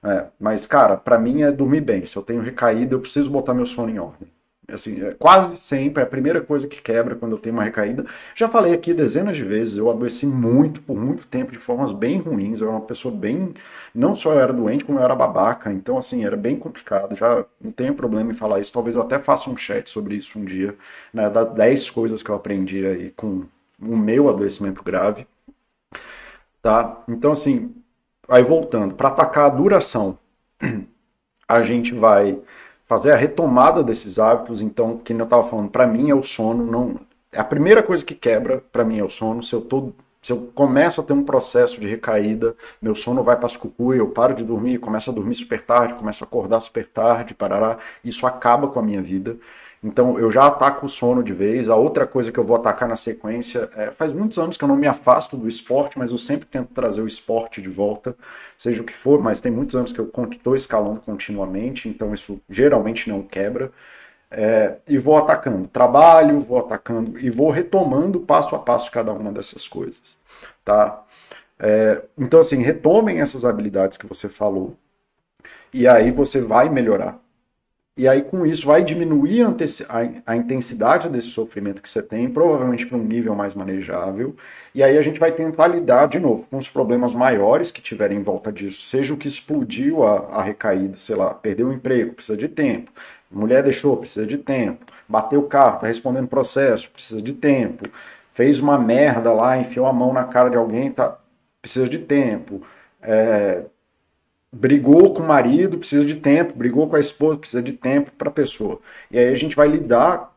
É, 0.02 0.26
mas, 0.38 0.64
cara, 0.66 0.96
para 0.96 1.18
mim 1.18 1.42
é 1.42 1.50
dormir 1.50 1.80
bem. 1.80 2.06
Se 2.06 2.16
eu 2.16 2.22
tenho 2.22 2.40
recaída, 2.40 2.94
eu 2.94 3.00
preciso 3.00 3.30
botar 3.30 3.54
meu 3.54 3.66
sono 3.66 3.90
em 3.90 3.98
ordem. 3.98 4.28
Assim, 4.70 5.02
é, 5.02 5.14
quase 5.14 5.56
sempre 5.56 6.02
é 6.02 6.04
a 6.04 6.08
primeira 6.08 6.42
coisa 6.42 6.68
que 6.68 6.80
quebra 6.82 7.14
quando 7.16 7.32
eu 7.32 7.38
tenho 7.38 7.54
uma 7.56 7.64
recaída. 7.64 8.04
Já 8.34 8.48
falei 8.48 8.74
aqui 8.74 8.92
dezenas 8.92 9.34
de 9.36 9.42
vezes, 9.42 9.78
eu 9.78 9.90
adoeci 9.90 10.26
muito, 10.26 10.82
por 10.82 10.94
muito 10.96 11.26
tempo, 11.26 11.50
de 11.50 11.58
formas 11.58 11.90
bem 11.90 12.18
ruins. 12.20 12.60
Eu 12.60 12.68
era 12.68 12.76
uma 12.76 12.86
pessoa 12.86 13.14
bem. 13.14 13.54
Não 13.94 14.14
só 14.14 14.32
eu 14.32 14.40
era 14.40 14.52
doente, 14.52 14.84
como 14.84 14.98
eu 14.98 15.04
era 15.04 15.14
babaca. 15.14 15.72
Então, 15.72 15.96
assim, 15.98 16.24
era 16.24 16.36
bem 16.36 16.56
complicado. 16.58 17.16
Já 17.16 17.44
não 17.60 17.72
tenho 17.72 17.94
problema 17.94 18.30
em 18.30 18.34
falar 18.34 18.60
isso. 18.60 18.72
Talvez 18.72 18.94
eu 18.94 19.02
até 19.02 19.18
faça 19.18 19.48
um 19.50 19.56
chat 19.56 19.88
sobre 19.88 20.16
isso 20.16 20.38
um 20.38 20.44
dia, 20.44 20.76
né? 21.12 21.30
Das 21.30 21.52
10 21.54 21.90
coisas 21.90 22.22
que 22.22 22.30
eu 22.30 22.34
aprendi 22.34 22.86
aí 22.86 23.10
com 23.16 23.44
o 23.80 23.96
meu 23.96 24.28
adoecimento 24.28 24.82
grave. 24.84 25.26
Tá? 26.62 27.02
Então, 27.08 27.32
assim, 27.32 27.74
Aí 28.28 28.42
voltando, 28.42 28.94
para 28.94 29.08
atacar 29.08 29.46
a 29.46 29.48
duração, 29.48 30.18
a 31.48 31.62
gente 31.62 31.94
vai 31.94 32.38
fazer 32.86 33.12
a 33.12 33.16
retomada 33.16 33.82
desses 33.82 34.18
hábitos. 34.18 34.60
Então, 34.60 34.98
que 34.98 35.12
eu 35.12 35.24
estava 35.24 35.48
falando, 35.48 35.70
para 35.70 35.86
mim 35.86 36.10
é 36.10 36.14
o 36.14 36.22
sono. 36.22 36.64
Não, 36.64 37.00
a 37.34 37.44
primeira 37.44 37.82
coisa 37.82 38.04
que 38.04 38.14
quebra 38.14 38.62
para 38.72 38.84
mim 38.84 38.98
é 38.98 39.04
o 39.04 39.10
sono. 39.10 39.42
Se 39.42 39.54
eu 39.54 39.60
tô, 39.62 39.92
se 40.22 40.32
eu 40.32 40.50
começo 40.54 41.00
a 41.00 41.04
ter 41.04 41.12
um 41.12 41.24
processo 41.24 41.80
de 41.80 41.86
recaída, 41.86 42.54
meu 42.82 42.94
sono 42.94 43.22
vai 43.22 43.36
para 43.36 43.46
as 43.46 43.56
cucu, 43.56 43.94
eu 43.94 44.08
paro 44.10 44.34
de 44.34 44.44
dormir, 44.44 44.78
começo 44.78 45.10
a 45.10 45.12
dormir 45.12 45.34
super 45.34 45.62
tarde, 45.64 45.94
começo 45.94 46.22
a 46.24 46.26
acordar 46.26 46.60
super 46.60 46.86
tarde, 46.86 47.34
parará, 47.34 47.78
isso 48.04 48.26
acaba 48.26 48.68
com 48.68 48.78
a 48.80 48.82
minha 48.82 49.02
vida. 49.02 49.36
Então 49.82 50.18
eu 50.18 50.30
já 50.30 50.46
ataco 50.46 50.86
o 50.86 50.88
sono 50.88 51.22
de 51.22 51.32
vez. 51.32 51.68
A 51.68 51.76
outra 51.76 52.06
coisa 52.06 52.32
que 52.32 52.38
eu 52.38 52.44
vou 52.44 52.56
atacar 52.56 52.88
na 52.88 52.96
sequência 52.96 53.70
é, 53.76 53.90
faz 53.90 54.12
muitos 54.12 54.38
anos 54.38 54.56
que 54.56 54.64
eu 54.64 54.68
não 54.68 54.76
me 54.76 54.86
afasto 54.86 55.36
do 55.36 55.48
esporte, 55.48 55.98
mas 55.98 56.10
eu 56.10 56.18
sempre 56.18 56.46
tento 56.46 56.72
trazer 56.74 57.00
o 57.00 57.06
esporte 57.06 57.62
de 57.62 57.68
volta, 57.68 58.16
seja 58.56 58.82
o 58.82 58.84
que 58.84 58.94
for, 58.94 59.22
mas 59.22 59.40
tem 59.40 59.52
muitos 59.52 59.76
anos 59.76 59.92
que 59.92 60.00
eu 60.00 60.10
estou 60.32 60.56
escalando 60.56 61.00
continuamente, 61.00 61.88
então 61.88 62.12
isso 62.12 62.40
geralmente 62.48 63.08
não 63.08 63.22
quebra. 63.22 63.70
É, 64.30 64.76
e 64.86 64.98
vou 64.98 65.16
atacando 65.16 65.66
trabalho, 65.68 66.40
vou 66.40 66.58
atacando 66.58 67.18
e 67.18 67.30
vou 67.30 67.50
retomando 67.50 68.20
passo 68.20 68.54
a 68.54 68.58
passo 68.58 68.90
cada 68.90 69.12
uma 69.12 69.32
dessas 69.32 69.66
coisas, 69.66 70.18
tá? 70.64 71.02
É, 71.58 72.02
então 72.16 72.40
assim, 72.40 72.62
retomem 72.62 73.20
essas 73.20 73.44
habilidades 73.44 73.96
que 73.98 74.06
você 74.06 74.28
falou 74.28 74.76
e 75.72 75.86
aí 75.86 76.10
você 76.10 76.40
vai 76.40 76.68
melhorar 76.68 77.18
e 77.98 78.06
aí, 78.06 78.22
com 78.22 78.46
isso, 78.46 78.64
vai 78.64 78.84
diminuir 78.84 79.44
a, 80.24 80.36
intensidade 80.36 81.08
desse 81.08 81.30
sofrimento 81.30 81.82
que 81.82 81.88
você 81.88 82.00
tem, 82.00 82.30
provavelmente 82.30 82.86
para 82.86 82.96
um 82.96 83.02
nível 83.02 83.34
mais 83.34 83.54
manejável. 83.56 84.36
E 84.72 84.84
aí 84.84 84.96
a 84.96 85.02
gente 85.02 85.18
vai 85.18 85.32
tentar 85.32 85.66
lidar, 85.66 86.06
de 86.06 86.20
novo, 86.20 86.46
com 86.48 86.58
os 86.58 86.68
problemas 86.68 87.12
maiores 87.12 87.72
que 87.72 87.82
tiverem 87.82 88.18
em 88.18 88.22
volta 88.22 88.52
disso. 88.52 88.82
Seja 88.82 89.12
o 89.12 89.16
que 89.16 89.26
explodiu 89.26 90.04
a, 90.04 90.18
a 90.30 90.42
recaída, 90.44 90.96
sei 90.96 91.16
lá, 91.16 91.34
perdeu 91.34 91.66
o 91.66 91.72
emprego, 91.72 92.14
precisa 92.14 92.38
de 92.38 92.46
tempo. 92.46 92.92
Mulher 93.28 93.64
deixou, 93.64 93.96
precisa 93.96 94.24
de 94.24 94.38
tempo. 94.38 94.86
Bateu 95.08 95.40
o 95.40 95.48
carro, 95.48 95.76
está 95.76 95.88
respondendo 95.88 96.28
processo, 96.28 96.88
precisa 96.92 97.20
de 97.20 97.32
tempo. 97.32 97.84
Fez 98.32 98.60
uma 98.60 98.78
merda 98.78 99.32
lá, 99.32 99.58
enfiou 99.58 99.86
a 99.88 99.92
mão 99.92 100.12
na 100.12 100.22
cara 100.22 100.48
de 100.50 100.56
alguém, 100.56 100.92
tá, 100.92 101.18
precisa 101.60 101.88
de 101.88 101.98
tempo. 101.98 102.62
É, 103.02 103.64
brigou 104.52 105.12
com 105.12 105.22
o 105.22 105.26
marido, 105.26 105.78
precisa 105.78 106.04
de 106.04 106.16
tempo, 106.16 106.56
brigou 106.56 106.88
com 106.88 106.96
a 106.96 107.00
esposa, 107.00 107.38
precisa 107.38 107.62
de 107.62 107.72
tempo 107.72 108.10
para 108.12 108.28
a 108.28 108.32
pessoa. 108.32 108.80
E 109.10 109.18
aí 109.18 109.28
a 109.28 109.34
gente 109.34 109.54
vai 109.54 109.68
lidar, 109.68 110.34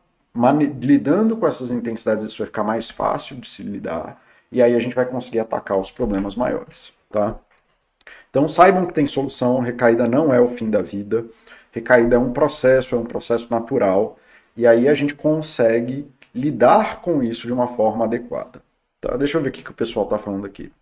lidando 0.80 1.36
com 1.36 1.46
essas 1.46 1.70
intensidades, 1.70 2.26
isso 2.26 2.38
vai 2.38 2.46
ficar 2.46 2.64
mais 2.64 2.90
fácil 2.90 3.36
de 3.36 3.48
se 3.48 3.62
lidar, 3.62 4.22
e 4.50 4.62
aí 4.62 4.74
a 4.74 4.80
gente 4.80 4.94
vai 4.94 5.06
conseguir 5.06 5.40
atacar 5.40 5.78
os 5.78 5.90
problemas 5.90 6.34
maiores, 6.34 6.92
tá? 7.10 7.36
Então 8.30 8.48
saibam 8.48 8.86
que 8.86 8.94
tem 8.94 9.06
solução, 9.06 9.60
recaída 9.60 10.08
não 10.08 10.32
é 10.32 10.40
o 10.40 10.48
fim 10.56 10.70
da 10.70 10.82
vida, 10.82 11.24
recaída 11.70 12.16
é 12.16 12.18
um 12.18 12.32
processo, 12.32 12.94
é 12.94 12.98
um 12.98 13.04
processo 13.04 13.48
natural, 13.50 14.18
e 14.56 14.66
aí 14.66 14.88
a 14.88 14.94
gente 14.94 15.14
consegue 15.14 16.10
lidar 16.34 17.00
com 17.00 17.22
isso 17.22 17.46
de 17.46 17.52
uma 17.52 17.68
forma 17.76 18.04
adequada. 18.04 18.62
Tá? 19.00 19.16
Deixa 19.16 19.36
eu 19.38 19.42
ver 19.42 19.48
o 19.50 19.52
que, 19.52 19.62
que 19.62 19.70
o 19.70 19.74
pessoal 19.74 20.04
está 20.04 20.18
falando 20.18 20.46
aqui. 20.46 20.72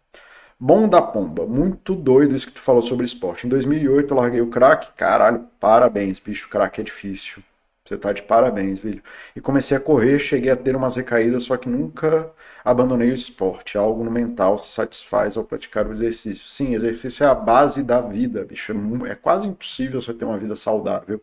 Bom 0.62 0.86
da 0.88 1.00
pomba, 1.00 1.46
muito 1.46 1.94
doido 1.94 2.36
isso 2.36 2.46
que 2.46 2.52
tu 2.52 2.60
falou 2.60 2.82
sobre 2.82 3.06
esporte. 3.06 3.46
Em 3.46 3.50
2008 3.50 4.12
eu 4.12 4.16
larguei 4.16 4.40
o 4.42 4.50
crack, 4.50 4.92
caralho, 4.94 5.46
parabéns, 5.58 6.18
bicho, 6.18 6.50
crack 6.50 6.80
é 6.80 6.84
difícil. 6.84 7.42
Você 7.84 7.96
tá 7.96 8.12
de 8.12 8.22
parabéns, 8.22 8.78
filho. 8.78 9.02
E 9.34 9.40
comecei 9.40 9.74
a 9.76 9.80
correr, 9.80 10.18
cheguei 10.18 10.50
a 10.50 10.56
ter 10.56 10.76
umas 10.76 10.96
recaídas, 10.96 11.44
só 11.44 11.56
que 11.56 11.68
nunca 11.68 12.30
abandonei 12.62 13.10
o 13.10 13.14
esporte. 13.14 13.78
Algo 13.78 14.04
no 14.04 14.10
mental 14.10 14.58
se 14.58 14.70
satisfaz 14.70 15.36
ao 15.36 15.44
praticar 15.44 15.86
o 15.86 15.92
exercício. 15.92 16.46
Sim, 16.46 16.74
exercício 16.74 17.24
é 17.24 17.26
a 17.26 17.34
base 17.34 17.82
da 17.82 18.00
vida, 18.02 18.44
bicho. 18.44 18.72
É, 19.06 19.12
é 19.12 19.14
quase 19.14 19.48
impossível 19.48 20.00
você 20.00 20.12
ter 20.12 20.26
uma 20.26 20.38
vida 20.38 20.54
saudável 20.54 21.22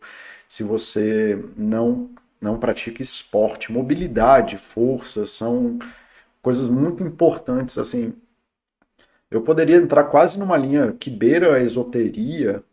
se 0.50 0.64
você 0.64 1.40
não 1.56 2.10
não 2.42 2.60
pratica 2.60 3.02
esporte. 3.04 3.72
Mobilidade, 3.72 4.58
força 4.58 5.26
são 5.26 5.80
coisas 6.42 6.68
muito 6.68 7.04
importantes 7.04 7.78
assim 7.78 8.14
eu 9.30 9.42
poderia 9.42 9.76
entrar 9.78 10.06
quase 10.06 10.40
numa 10.40 10.58
linha 10.58 10.94
que 10.94 11.10
beira 11.10 11.56
a 11.56 11.60
esoteria, 11.60 12.64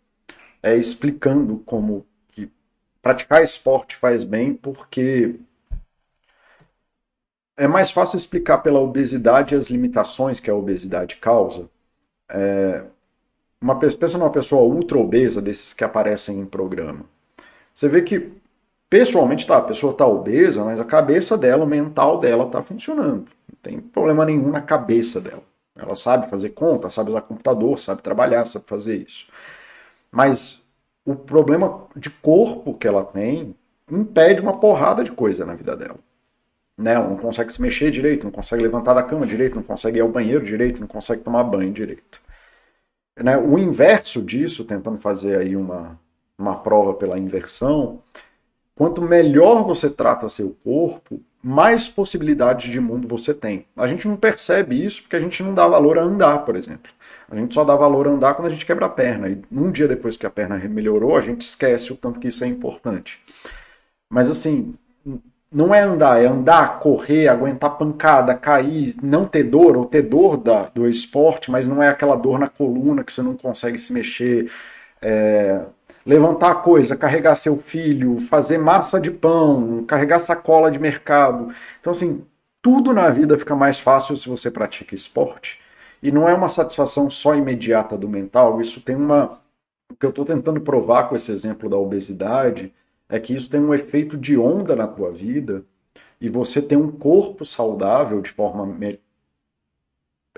é, 0.62 0.76
explicando 0.76 1.58
como 1.66 2.06
que 2.28 2.50
praticar 3.02 3.42
esporte 3.42 3.96
faz 3.96 4.24
bem, 4.24 4.54
porque 4.54 5.36
é 7.56 7.66
mais 7.66 7.90
fácil 7.90 8.16
explicar 8.16 8.58
pela 8.58 8.80
obesidade 8.80 9.54
as 9.54 9.68
limitações 9.68 10.40
que 10.40 10.50
a 10.50 10.54
obesidade 10.54 11.16
causa. 11.16 11.68
É, 12.28 12.84
uma, 13.60 13.78
pensa 13.78 14.18
numa 14.18 14.30
pessoa 14.30 14.62
ultra 14.62 14.98
obesa, 14.98 15.40
desses 15.40 15.72
que 15.72 15.84
aparecem 15.84 16.40
em 16.40 16.46
programa. 16.46 17.04
Você 17.72 17.88
vê 17.88 18.02
que, 18.02 18.32
pessoalmente, 18.88 19.46
tá, 19.46 19.56
a 19.58 19.62
pessoa 19.62 19.92
está 19.92 20.06
obesa, 20.06 20.64
mas 20.64 20.80
a 20.80 20.84
cabeça 20.84 21.36
dela, 21.36 21.64
o 21.64 21.68
mental 21.68 22.18
dela 22.20 22.44
está 22.46 22.62
funcionando. 22.62 23.26
Não 23.48 23.58
tem 23.62 23.80
problema 23.80 24.24
nenhum 24.24 24.50
na 24.50 24.60
cabeça 24.60 25.20
dela. 25.20 25.42
Ela 25.76 25.96
sabe 25.96 26.30
fazer 26.30 26.50
conta, 26.50 26.88
sabe 26.88 27.10
usar 27.10 27.22
computador, 27.22 27.78
sabe 27.78 28.02
trabalhar, 28.02 28.46
sabe 28.46 28.64
fazer 28.66 28.96
isso. 28.96 29.26
Mas 30.10 30.62
o 31.04 31.14
problema 31.16 31.86
de 31.96 32.08
corpo 32.08 32.74
que 32.74 32.86
ela 32.86 33.04
tem 33.04 33.54
impede 33.90 34.40
uma 34.40 34.58
porrada 34.58 35.02
de 35.02 35.12
coisa 35.12 35.44
na 35.44 35.54
vida 35.54 35.76
dela. 35.76 35.98
Né? 36.76 36.94
Não 36.94 37.16
consegue 37.16 37.52
se 37.52 37.60
mexer 37.60 37.90
direito, 37.90 38.24
não 38.24 38.30
consegue 38.30 38.62
levantar 38.62 38.94
da 38.94 39.02
cama 39.02 39.26
direito, 39.26 39.56
não 39.56 39.62
consegue 39.62 39.98
ir 39.98 40.00
ao 40.00 40.08
banheiro 40.08 40.44
direito, 40.44 40.80
não 40.80 40.86
consegue 40.86 41.22
tomar 41.22 41.44
banho 41.44 41.72
direito. 41.72 42.20
Né? 43.16 43.36
O 43.36 43.58
inverso 43.58 44.22
disso, 44.22 44.64
tentando 44.64 44.98
fazer 44.98 45.38
aí 45.38 45.56
uma, 45.56 45.98
uma 46.38 46.56
prova 46.56 46.94
pela 46.94 47.18
inversão, 47.18 48.02
quanto 48.74 49.02
melhor 49.02 49.64
você 49.64 49.88
trata 49.88 50.28
seu 50.28 50.56
corpo, 50.64 51.20
mais 51.42 51.88
possibilidades 51.88 52.70
de 52.70 52.80
mundo 52.80 53.06
você 53.06 53.34
tem. 53.34 53.66
A 53.76 53.86
gente 53.86 54.08
não 54.08 54.16
percebe 54.16 54.82
isso 54.82 55.02
porque 55.02 55.16
a 55.16 55.20
gente 55.20 55.42
não 55.42 55.54
dá 55.54 55.66
valor 55.66 55.98
a 55.98 56.02
andar, 56.02 56.38
por 56.44 56.56
exemplo. 56.56 56.90
A 57.30 57.36
gente 57.36 57.54
só 57.54 57.64
dá 57.64 57.74
valor 57.76 58.06
a 58.06 58.10
andar 58.10 58.34
quando 58.34 58.48
a 58.48 58.50
gente 58.50 58.64
quebra 58.66 58.86
a 58.86 58.88
perna. 58.88 59.28
E 59.28 59.42
um 59.52 59.70
dia 59.70 59.86
depois 59.86 60.16
que 60.16 60.26
a 60.26 60.30
perna 60.30 60.56
melhorou, 60.68 61.16
a 61.16 61.20
gente 61.20 61.42
esquece 61.42 61.92
o 61.92 61.96
tanto 61.96 62.18
que 62.18 62.28
isso 62.28 62.44
é 62.44 62.46
importante. 62.46 63.18
Mas 64.10 64.28
assim, 64.28 64.74
não 65.52 65.74
é 65.74 65.82
andar, 65.82 66.22
é 66.22 66.26
andar, 66.26 66.80
correr, 66.80 67.28
aguentar 67.28 67.78
pancada, 67.78 68.34
cair, 68.34 68.96
não 69.02 69.24
ter 69.24 69.44
dor, 69.44 69.76
ou 69.76 69.86
ter 69.86 70.02
dor 70.02 70.36
da, 70.36 70.64
do 70.64 70.88
esporte, 70.88 71.50
mas 71.50 71.68
não 71.68 71.82
é 71.82 71.88
aquela 71.88 72.16
dor 72.16 72.38
na 72.38 72.48
coluna 72.48 73.04
que 73.04 73.12
você 73.12 73.22
não 73.22 73.36
consegue 73.36 73.78
se 73.78 73.92
mexer. 73.92 74.50
É, 75.00 75.60
levantar 76.04 76.56
coisa, 76.56 76.96
carregar 76.96 77.36
seu 77.36 77.56
filho, 77.56 78.20
fazer 78.20 78.58
massa 78.58 79.00
de 79.00 79.10
pão, 79.10 79.84
carregar 79.84 80.18
sacola 80.20 80.70
de 80.70 80.78
mercado. 80.78 81.54
Então, 81.80 81.92
assim, 81.92 82.24
tudo 82.60 82.92
na 82.92 83.08
vida 83.10 83.38
fica 83.38 83.56
mais 83.56 83.78
fácil 83.78 84.16
se 84.16 84.28
você 84.28 84.50
pratica 84.50 84.94
esporte. 84.94 85.60
E 86.02 86.12
não 86.12 86.28
é 86.28 86.34
uma 86.34 86.48
satisfação 86.48 87.08
só 87.08 87.34
imediata 87.34 87.96
do 87.96 88.08
mental, 88.08 88.60
isso 88.60 88.80
tem 88.80 88.94
uma. 88.94 89.40
O 89.90 89.96
que 89.96 90.04
eu 90.04 90.10
estou 90.10 90.24
tentando 90.24 90.60
provar 90.60 91.08
com 91.08 91.16
esse 91.16 91.30
exemplo 91.30 91.68
da 91.68 91.76
obesidade 91.76 92.72
é 93.08 93.20
que 93.20 93.34
isso 93.34 93.48
tem 93.50 93.60
um 93.60 93.74
efeito 93.74 94.16
de 94.16 94.36
onda 94.36 94.74
na 94.74 94.86
tua 94.86 95.10
vida 95.12 95.64
e 96.20 96.28
você 96.28 96.60
tem 96.60 96.76
um 96.76 96.90
corpo 96.90 97.44
saudável 97.44 98.20
de 98.20 98.30
forma. 98.30 98.76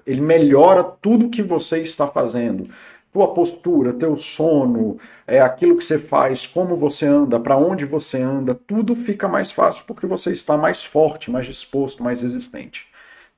Ele 0.05 0.21
melhora 0.21 0.85
tudo 0.85 1.31
que 1.31 1.43
você 1.43 1.81
está 1.81 2.07
fazendo 2.07 2.69
tua 3.17 3.33
postura, 3.33 3.95
teu 3.95 4.15
sono, 4.19 4.99
é 5.27 5.41
aquilo 5.41 5.79
que 5.79 5.85
você 5.85 5.99
faz, 5.99 6.47
como 6.47 6.77
você 6.77 7.07
anda, 7.07 7.41
para 7.41 7.57
onde 7.57 7.87
você 7.87 8.21
anda, 8.21 8.55
tudo 8.55 8.95
fica 8.95 9.27
mais 9.27 9.51
fácil 9.51 9.85
porque 9.87 10.07
você 10.07 10.33
está 10.33 10.55
mais 10.59 10.85
forte, 10.85 11.31
mais 11.31 11.47
disposto, 11.47 12.03
mais 12.03 12.23
resistente. 12.23 12.87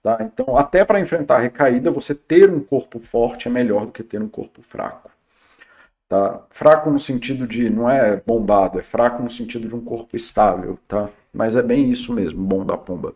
Tá? 0.03 0.19
Então, 0.21 0.57
até 0.57 0.85
para 0.85 0.99
enfrentar 0.99 1.37
a 1.37 1.41
recaída, 1.41 1.93
você 1.93 2.13
ter 2.13 2.51
um 2.51 2.59
corpo 2.59 2.99
forte 2.99 3.47
é 3.47 3.51
melhor 3.53 3.87
do 3.87 3.93
que 3.93 4.03
ter 4.03 4.21
um 4.21 4.29
corpo 4.29 4.63
fraco. 4.63 5.11
Tá? 6.09 6.41
Fraco 6.51 6.91
no 6.91 6.99
sentido 6.99 7.47
de 7.47 7.71
não 7.71 7.89
é 7.89 8.17
bombado, 8.27 8.81
é 8.81 8.83
fraco 8.83 9.23
no 9.23 9.31
sentido 9.31 9.69
de 9.69 9.77
um 9.77 9.85
corpo 9.85 10.17
estável, 10.17 10.77
tá? 10.89 11.09
Mas 11.33 11.55
é 11.55 11.63
bem 11.63 11.89
isso 11.89 12.13
mesmo, 12.13 12.43
bom 12.43 12.65
da 12.65 12.77
pomba. 12.77 13.15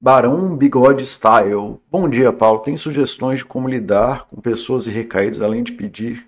Barão 0.00 0.56
Bigode 0.56 1.04
Style. 1.06 1.80
Bom 1.90 2.08
dia, 2.08 2.32
Paulo. 2.32 2.60
Tem 2.60 2.76
sugestões 2.76 3.38
de 3.38 3.44
como 3.44 3.68
lidar 3.68 4.26
com 4.26 4.40
pessoas 4.40 4.86
e 4.86 4.90
recaídos, 4.90 5.40
além 5.40 5.62
de 5.62 5.72
pedir? 5.72 6.26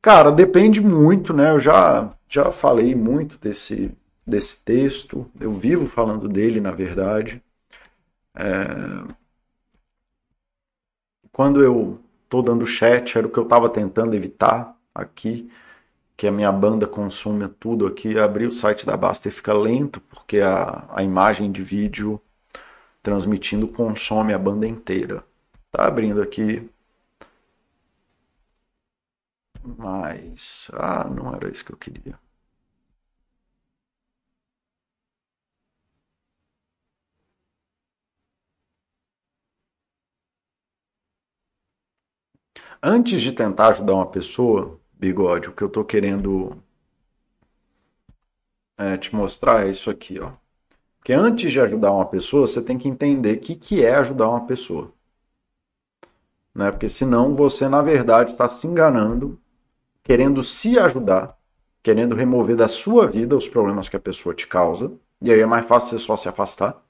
Cara, 0.00 0.32
depende 0.32 0.80
muito, 0.80 1.32
né? 1.32 1.50
Eu 1.50 1.60
já, 1.60 2.12
já 2.28 2.50
falei 2.50 2.94
muito 2.94 3.38
desse, 3.38 3.96
desse 4.26 4.58
texto. 4.64 5.30
Eu 5.38 5.52
vivo 5.52 5.86
falando 5.86 6.28
dele, 6.28 6.60
na 6.60 6.72
verdade. 6.72 7.40
É... 8.34 9.22
Quando 11.30 11.62
eu 11.62 12.00
tô 12.28 12.42
dando 12.42 12.66
chat, 12.66 13.16
era 13.16 13.26
o 13.26 13.30
que 13.30 13.38
eu 13.38 13.44
estava 13.44 13.68
tentando 13.68 14.14
evitar 14.14 14.76
aqui, 14.94 15.50
que 16.22 16.26
a 16.28 16.30
minha 16.30 16.52
banda 16.52 16.86
consome 16.86 17.48
tudo 17.48 17.84
aqui. 17.84 18.16
Abrir 18.16 18.46
o 18.46 18.52
site 18.52 18.86
da 18.86 18.96
Basta 18.96 19.28
fica 19.28 19.52
lento, 19.52 20.00
porque 20.02 20.38
a, 20.38 20.84
a 20.88 21.02
imagem 21.02 21.50
de 21.50 21.64
vídeo 21.64 22.20
transmitindo 23.02 23.68
consome 23.68 24.34
a 24.34 24.38
banda 24.38 24.66
inteira. 24.66 25.24
Tá 25.72 25.86
abrindo 25.86 26.22
aqui. 26.22 26.68
Mas. 29.76 30.70
Ah, 30.72 31.02
não 31.08 31.34
era 31.34 31.50
isso 31.50 31.64
que 31.64 31.72
eu 31.72 31.76
queria. 31.76 32.16
Antes 42.82 43.22
de 43.22 43.32
tentar 43.32 43.68
ajudar 43.68 43.94
uma 43.94 44.10
pessoa, 44.10 44.78
bigode, 45.02 45.48
o 45.48 45.52
que 45.52 45.62
eu 45.62 45.66
estou 45.66 45.84
querendo 45.84 46.56
é, 48.78 48.96
te 48.96 49.12
mostrar 49.12 49.66
é 49.66 49.70
isso 49.70 49.90
aqui, 49.90 50.20
ó. 50.20 50.30
Porque 50.98 51.12
antes 51.12 51.50
de 51.50 51.60
ajudar 51.60 51.90
uma 51.90 52.06
pessoa, 52.06 52.46
você 52.46 52.62
tem 52.62 52.78
que 52.78 52.88
entender 52.88 53.36
o 53.36 53.40
que, 53.40 53.56
que 53.56 53.84
é 53.84 53.96
ajudar 53.96 54.28
uma 54.28 54.46
pessoa. 54.46 54.92
Né? 56.54 56.70
Porque 56.70 56.88
senão 56.88 57.34
você, 57.34 57.68
na 57.68 57.82
verdade, 57.82 58.30
está 58.30 58.48
se 58.48 58.68
enganando, 58.68 59.40
querendo 60.04 60.44
se 60.44 60.78
ajudar, 60.78 61.36
querendo 61.82 62.14
remover 62.14 62.54
da 62.54 62.68
sua 62.68 63.08
vida 63.08 63.36
os 63.36 63.48
problemas 63.48 63.88
que 63.88 63.96
a 63.96 64.00
pessoa 64.00 64.32
te 64.32 64.46
causa. 64.46 64.92
E 65.20 65.32
aí 65.32 65.40
é 65.40 65.46
mais 65.46 65.66
fácil 65.66 65.98
você 65.98 66.04
só 66.04 66.16
se 66.16 66.28
afastar. 66.28 66.80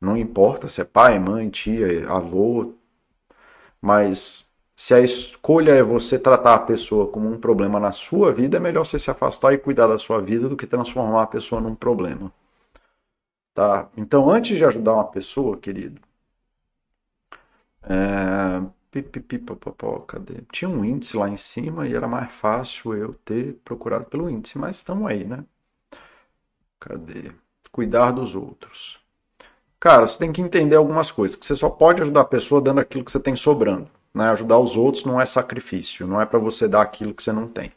Não 0.00 0.16
importa 0.16 0.66
se 0.66 0.80
é 0.80 0.84
pai, 0.84 1.18
mãe, 1.18 1.50
tia, 1.50 2.08
avô. 2.08 2.72
Mas 3.82 4.50
se 4.82 4.92
a 4.92 5.00
escolha 5.00 5.70
é 5.70 5.82
você 5.82 6.18
tratar 6.18 6.54
a 6.54 6.58
pessoa 6.58 7.06
como 7.06 7.28
um 7.30 7.38
problema 7.38 7.78
na 7.78 7.92
sua 7.92 8.32
vida, 8.32 8.56
é 8.56 8.60
melhor 8.60 8.84
você 8.84 8.98
se 8.98 9.12
afastar 9.12 9.52
e 9.52 9.58
cuidar 9.58 9.86
da 9.86 9.96
sua 9.96 10.20
vida 10.20 10.48
do 10.48 10.56
que 10.56 10.66
transformar 10.66 11.22
a 11.22 11.26
pessoa 11.28 11.60
num 11.60 11.72
problema. 11.72 12.32
Tá? 13.54 13.88
Então, 13.96 14.28
antes 14.28 14.58
de 14.58 14.64
ajudar 14.64 14.94
uma 14.94 15.04
pessoa, 15.04 15.56
querido, 15.56 16.00
é... 17.84 18.60
cadê? 20.08 20.42
Tinha 20.50 20.68
um 20.68 20.84
índice 20.84 21.16
lá 21.16 21.28
em 21.28 21.36
cima 21.36 21.86
e 21.86 21.94
era 21.94 22.08
mais 22.08 22.32
fácil 22.32 22.92
eu 22.94 23.14
ter 23.24 23.54
procurado 23.64 24.06
pelo 24.06 24.28
índice, 24.28 24.58
mas 24.58 24.76
estamos 24.76 25.08
aí, 25.08 25.24
né? 25.24 25.44
Cadê? 26.80 27.30
Cuidar 27.70 28.10
dos 28.10 28.34
outros. 28.34 28.98
Cara, 29.78 30.08
você 30.08 30.18
tem 30.18 30.32
que 30.32 30.42
entender 30.42 30.74
algumas 30.74 31.12
coisas, 31.12 31.36
que 31.36 31.46
você 31.46 31.54
só 31.54 31.70
pode 31.70 32.02
ajudar 32.02 32.22
a 32.22 32.24
pessoa 32.24 32.60
dando 32.60 32.80
aquilo 32.80 33.04
que 33.04 33.12
você 33.12 33.20
tem 33.20 33.36
sobrando. 33.36 33.88
Né? 34.14 34.28
Ajudar 34.30 34.58
os 34.58 34.76
outros 34.76 35.04
não 35.04 35.20
é 35.20 35.26
sacrifício, 35.26 36.06
não 36.06 36.20
é 36.20 36.26
para 36.26 36.38
você 36.38 36.68
dar 36.68 36.82
aquilo 36.82 37.14
que 37.14 37.22
você 37.22 37.32
não 37.32 37.48
tem. 37.48 37.72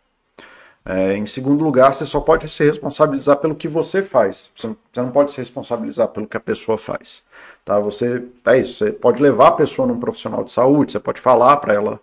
É, 0.87 1.17
em 1.17 1.25
segundo 1.25 1.63
lugar, 1.63 1.93
você 1.95 2.05
só 2.05 2.19
pode 2.19 2.47
se 2.47 2.63
responsabilizar 2.63 3.37
pelo 3.37 3.55
que 3.55 3.67
você 3.67 4.03
faz. 4.03 4.51
Você 4.55 4.75
não 4.97 5.09
pode 5.09 5.31
se 5.31 5.37
responsabilizar 5.37 6.09
pelo 6.09 6.27
que 6.27 6.37
a 6.37 6.39
pessoa 6.39 6.77
faz. 6.77 7.23
Tá? 7.65 7.79
Você 7.79 8.23
é 8.45 8.59
isso. 8.59 8.75
Você 8.75 8.91
pode 8.91 9.21
levar 9.21 9.47
a 9.47 9.51
pessoa 9.53 9.87
num 9.87 9.99
profissional 9.99 10.43
de 10.43 10.51
saúde. 10.51 10.91
Você 10.91 10.99
pode 10.99 11.19
falar 11.19 11.57
para 11.57 11.73
ela 11.73 11.99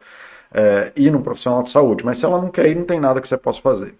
é, 0.53 0.93
ir 0.97 1.13
num 1.13 1.23
profissional 1.23 1.63
de 1.63 1.71
saúde. 1.71 2.05
Mas 2.05 2.19
se 2.19 2.25
ela 2.25 2.41
não 2.43 2.51
quer 2.51 2.69
ir, 2.69 2.75
não 2.75 2.85
tem 2.85 2.99
nada 2.99 3.21
que 3.21 3.29
você 3.29 3.37
possa 3.37 3.61
fazer. 3.61 3.95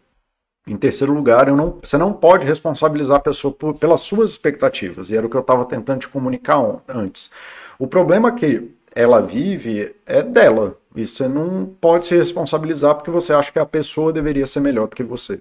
Em 0.67 0.77
terceiro 0.77 1.13
lugar, 1.13 1.47
não, 1.53 1.79
você 1.83 1.97
não 1.97 2.13
pode 2.13 2.45
responsabilizar 2.45 3.19
a 3.19 3.21
pessoa 3.21 3.53
por, 3.55 3.75
pelas 3.75 4.01
suas 4.01 4.31
expectativas. 4.31 5.11
E 5.11 5.17
era 5.17 5.25
o 5.25 5.31
que 5.31 5.37
eu 5.37 5.41
estava 5.41 5.65
tentando 5.65 6.01
te 6.01 6.09
comunicar 6.09 6.59
antes. 6.89 7.31
O 7.79 7.87
problema 7.87 8.31
é 8.31 8.33
que 8.33 8.71
ela 8.95 9.21
vive 9.21 9.95
é 10.07 10.23
dela. 10.23 10.77
E 10.95 11.07
você 11.07 11.27
não 11.27 11.67
pode 11.81 12.07
se 12.07 12.17
responsabilizar 12.17 12.95
porque 12.95 13.11
você 13.11 13.33
acha 13.33 13.51
que 13.51 13.59
a 13.59 13.67
pessoa 13.67 14.13
deveria 14.13 14.47
ser 14.47 14.61
melhor 14.61 14.87
do 14.89 14.97
que 14.97 15.03
você. 15.03 15.41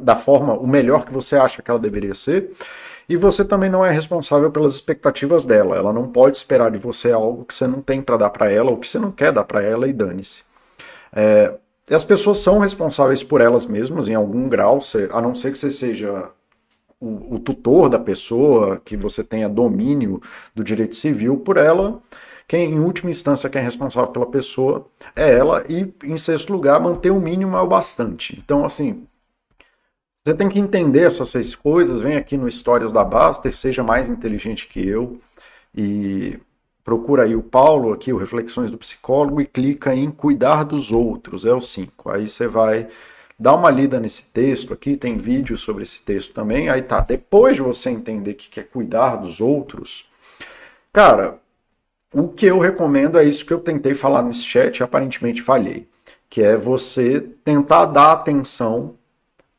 Da 0.00 0.16
forma, 0.16 0.54
o 0.54 0.66
melhor 0.66 1.04
que 1.04 1.12
você 1.12 1.36
acha 1.36 1.62
que 1.62 1.70
ela 1.70 1.80
deveria 1.80 2.14
ser. 2.14 2.52
E 3.08 3.16
você 3.16 3.44
também 3.44 3.70
não 3.70 3.84
é 3.84 3.90
responsável 3.90 4.50
pelas 4.50 4.74
expectativas 4.74 5.44
dela. 5.44 5.76
Ela 5.76 5.92
não 5.92 6.08
pode 6.08 6.36
esperar 6.36 6.70
de 6.70 6.78
você 6.78 7.10
algo 7.10 7.44
que 7.44 7.54
você 7.54 7.66
não 7.66 7.80
tem 7.80 8.02
para 8.02 8.16
dar 8.16 8.30
para 8.30 8.50
ela 8.50 8.70
ou 8.70 8.76
que 8.76 8.88
você 8.88 8.98
não 8.98 9.10
quer 9.10 9.32
dar 9.32 9.44
para 9.44 9.62
ela 9.62 9.88
e 9.88 9.92
dane-se. 9.92 10.42
É, 11.12 11.54
e 11.88 11.94
as 11.94 12.04
pessoas 12.04 12.38
são 12.38 12.58
responsáveis 12.58 13.22
por 13.22 13.40
elas 13.40 13.66
mesmas 13.66 14.08
em 14.08 14.14
algum 14.14 14.48
grau, 14.48 14.80
a 15.10 15.20
não 15.22 15.34
ser 15.34 15.52
que 15.52 15.58
você 15.58 15.70
seja 15.70 16.28
o, 17.00 17.36
o 17.36 17.38
tutor 17.38 17.88
da 17.88 17.98
pessoa, 17.98 18.80
que 18.84 18.96
você 18.96 19.24
tenha 19.24 19.48
domínio 19.48 20.20
do 20.54 20.62
direito 20.62 20.94
civil 20.94 21.38
por 21.38 21.56
ela 21.56 22.00
quem, 22.48 22.72
em 22.72 22.80
última 22.80 23.10
instância, 23.10 23.50
quem 23.50 23.60
é 23.60 23.64
responsável 23.64 24.10
pela 24.10 24.26
pessoa 24.26 24.86
é 25.14 25.34
ela, 25.34 25.64
e, 25.68 25.92
em 26.02 26.16
sexto 26.16 26.50
lugar, 26.50 26.80
manter 26.80 27.10
o 27.10 27.20
mínimo 27.20 27.54
é 27.54 27.60
o 27.60 27.66
bastante. 27.66 28.42
Então, 28.42 28.64
assim, 28.64 29.06
você 30.24 30.34
tem 30.34 30.48
que 30.48 30.58
entender 30.58 31.02
essas 31.02 31.28
seis 31.28 31.54
coisas. 31.54 32.00
Vem 32.00 32.16
aqui 32.16 32.38
no 32.38 32.48
Histórias 32.48 32.90
da 32.90 33.04
Baster, 33.04 33.54
seja 33.54 33.82
mais 33.82 34.08
inteligente 34.08 34.66
que 34.66 34.86
eu 34.86 35.20
e 35.74 36.38
procura 36.82 37.24
aí 37.24 37.36
o 37.36 37.42
Paulo, 37.42 37.92
aqui, 37.92 38.14
o 38.14 38.16
Reflexões 38.16 38.70
do 38.70 38.78
Psicólogo, 38.78 39.42
e 39.42 39.46
clica 39.46 39.94
em 39.94 40.10
Cuidar 40.10 40.64
dos 40.64 40.90
Outros, 40.90 41.44
é 41.44 41.52
o 41.52 41.60
5. 41.60 42.10
Aí 42.10 42.30
você 42.30 42.48
vai 42.48 42.88
dar 43.38 43.54
uma 43.54 43.70
lida 43.70 44.00
nesse 44.00 44.22
texto 44.24 44.72
aqui, 44.72 44.96
tem 44.96 45.18
vídeo 45.18 45.58
sobre 45.58 45.82
esse 45.82 46.02
texto 46.02 46.32
também. 46.32 46.70
Aí 46.70 46.80
tá, 46.80 47.00
depois 47.00 47.56
de 47.56 47.62
você 47.62 47.90
entender 47.90 48.30
o 48.30 48.34
que 48.34 48.58
é 48.58 48.62
cuidar 48.62 49.16
dos 49.16 49.38
outros, 49.38 50.08
cara, 50.90 51.38
o 52.12 52.28
que 52.28 52.46
eu 52.46 52.58
recomendo 52.58 53.18
é 53.18 53.24
isso 53.24 53.44
que 53.44 53.52
eu 53.52 53.60
tentei 53.60 53.94
falar 53.94 54.22
nesse 54.22 54.42
chat 54.42 54.78
e 54.78 54.82
aparentemente 54.82 55.42
falhei, 55.42 55.86
que 56.28 56.42
é 56.42 56.56
você 56.56 57.20
tentar 57.44 57.86
dar 57.86 58.12
atenção 58.12 58.96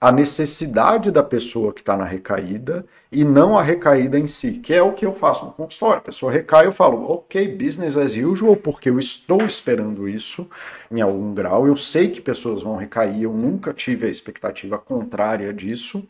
à 0.01 0.11
necessidade 0.11 1.11
da 1.11 1.21
pessoa 1.21 1.73
que 1.73 1.81
está 1.81 1.95
na 1.97 2.05
recaída 2.05 2.85
e 3.11 3.25
não 3.25 3.57
a 3.57 3.61
recaída 3.61 4.17
em 4.17 4.27
si, 4.27 4.53
que 4.53 4.73
é 4.73 4.81
o 4.81 4.93
que 4.93 5.05
eu 5.05 5.13
faço 5.13 5.45
no 5.45 5.51
consultório. 5.51 5.97
A 5.97 6.01
pessoa 6.01 6.31
recai, 6.31 6.65
eu 6.65 6.73
falo, 6.73 7.11
ok, 7.11 7.47
business 7.49 7.97
as 7.97 8.15
usual, 8.15 8.55
porque 8.55 8.89
eu 8.89 8.97
estou 8.97 9.41
esperando 9.45 10.07
isso 10.07 10.49
em 10.89 11.01
algum 11.01 11.33
grau. 11.33 11.67
Eu 11.67 11.75
sei 11.75 12.09
que 12.09 12.21
pessoas 12.21 12.61
vão 12.63 12.77
recair, 12.77 13.23
eu 13.23 13.33
nunca 13.33 13.73
tive 13.73 14.07
a 14.07 14.09
expectativa 14.09 14.77
contrária 14.77 15.53
disso. 15.53 16.07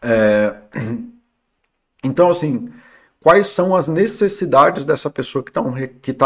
É... 0.00 0.54
Então, 2.04 2.28
assim, 2.28 2.68
quais 3.22 3.46
são 3.48 3.74
as 3.74 3.88
necessidades 3.88 4.84
dessa 4.84 5.08
pessoa 5.08 5.44
que 5.44 5.50
está 5.50 5.62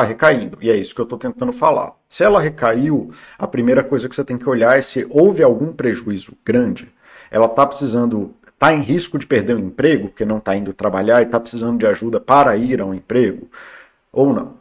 tá 0.01 0.03
recaindo. 0.03 0.59
E 0.61 0.71
é 0.71 0.77
isso 0.77 0.95
que 0.95 1.01
eu 1.01 1.05
estou 1.05 1.19
tentando 1.19 1.53
falar. 1.53 1.93
Se 2.09 2.25
ela 2.25 2.41
recaiu, 2.41 3.13
a 3.39 3.47
primeira 3.47 3.85
coisa 3.85 4.09
que 4.09 4.15
você 4.15 4.25
tem 4.25 4.39
que 4.39 4.49
olhar 4.49 4.79
é 4.79 4.83
se 4.83 5.07
houve 5.11 5.43
algum 5.43 5.73
prejuízo 5.73 6.33
grande. 6.45 6.93
Ela 7.31 7.47
está 7.47 7.67
precisando, 7.67 8.35
está 8.49 8.73
em 8.73 8.81
risco 8.81 9.19
de 9.19 9.27
perder 9.27 9.57
o 9.57 9.61
emprego, 9.61 10.09
porque 10.09 10.25
não 10.25 10.39
está 10.39 10.57
indo 10.57 10.73
trabalhar 10.73 11.21
e 11.21 11.27
está 11.27 11.39
precisando 11.39 11.79
de 11.79 11.87
ajuda 11.87 12.19
para 12.19 12.57
ir 12.57 12.81
ao 12.81 12.95
emprego, 12.95 13.49
ou 14.13 14.33
não. 14.33 14.55